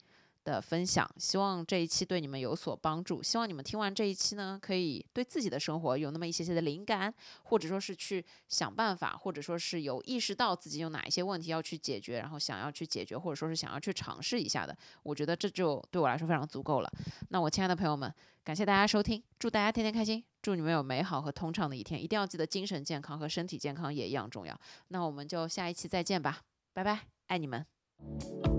[0.46, 3.20] 的分享，希望这一期对你们有所帮助。
[3.20, 14.76] 希望你们听完这一期呢，可以对自己的生活有那么一些些的灵感，或者说是去想办法，或者说是有意识到自己有哪一些问题要去解决，然后想要去解决，或者说是想要去尝试一下的。
[15.02, 16.90] 我觉得这就对我来说非常足够了。
[17.30, 22.00] 那我亲爱的朋友们，感谢大家收听，祝大家天天开心，祝你们有美好和通畅的一天。
[22.00, 24.56] 一定要记得精神健康和身体健康也一样重要。
[24.88, 26.42] 那我们就下一期再见吧，
[26.72, 28.55] 拜拜，爱你们。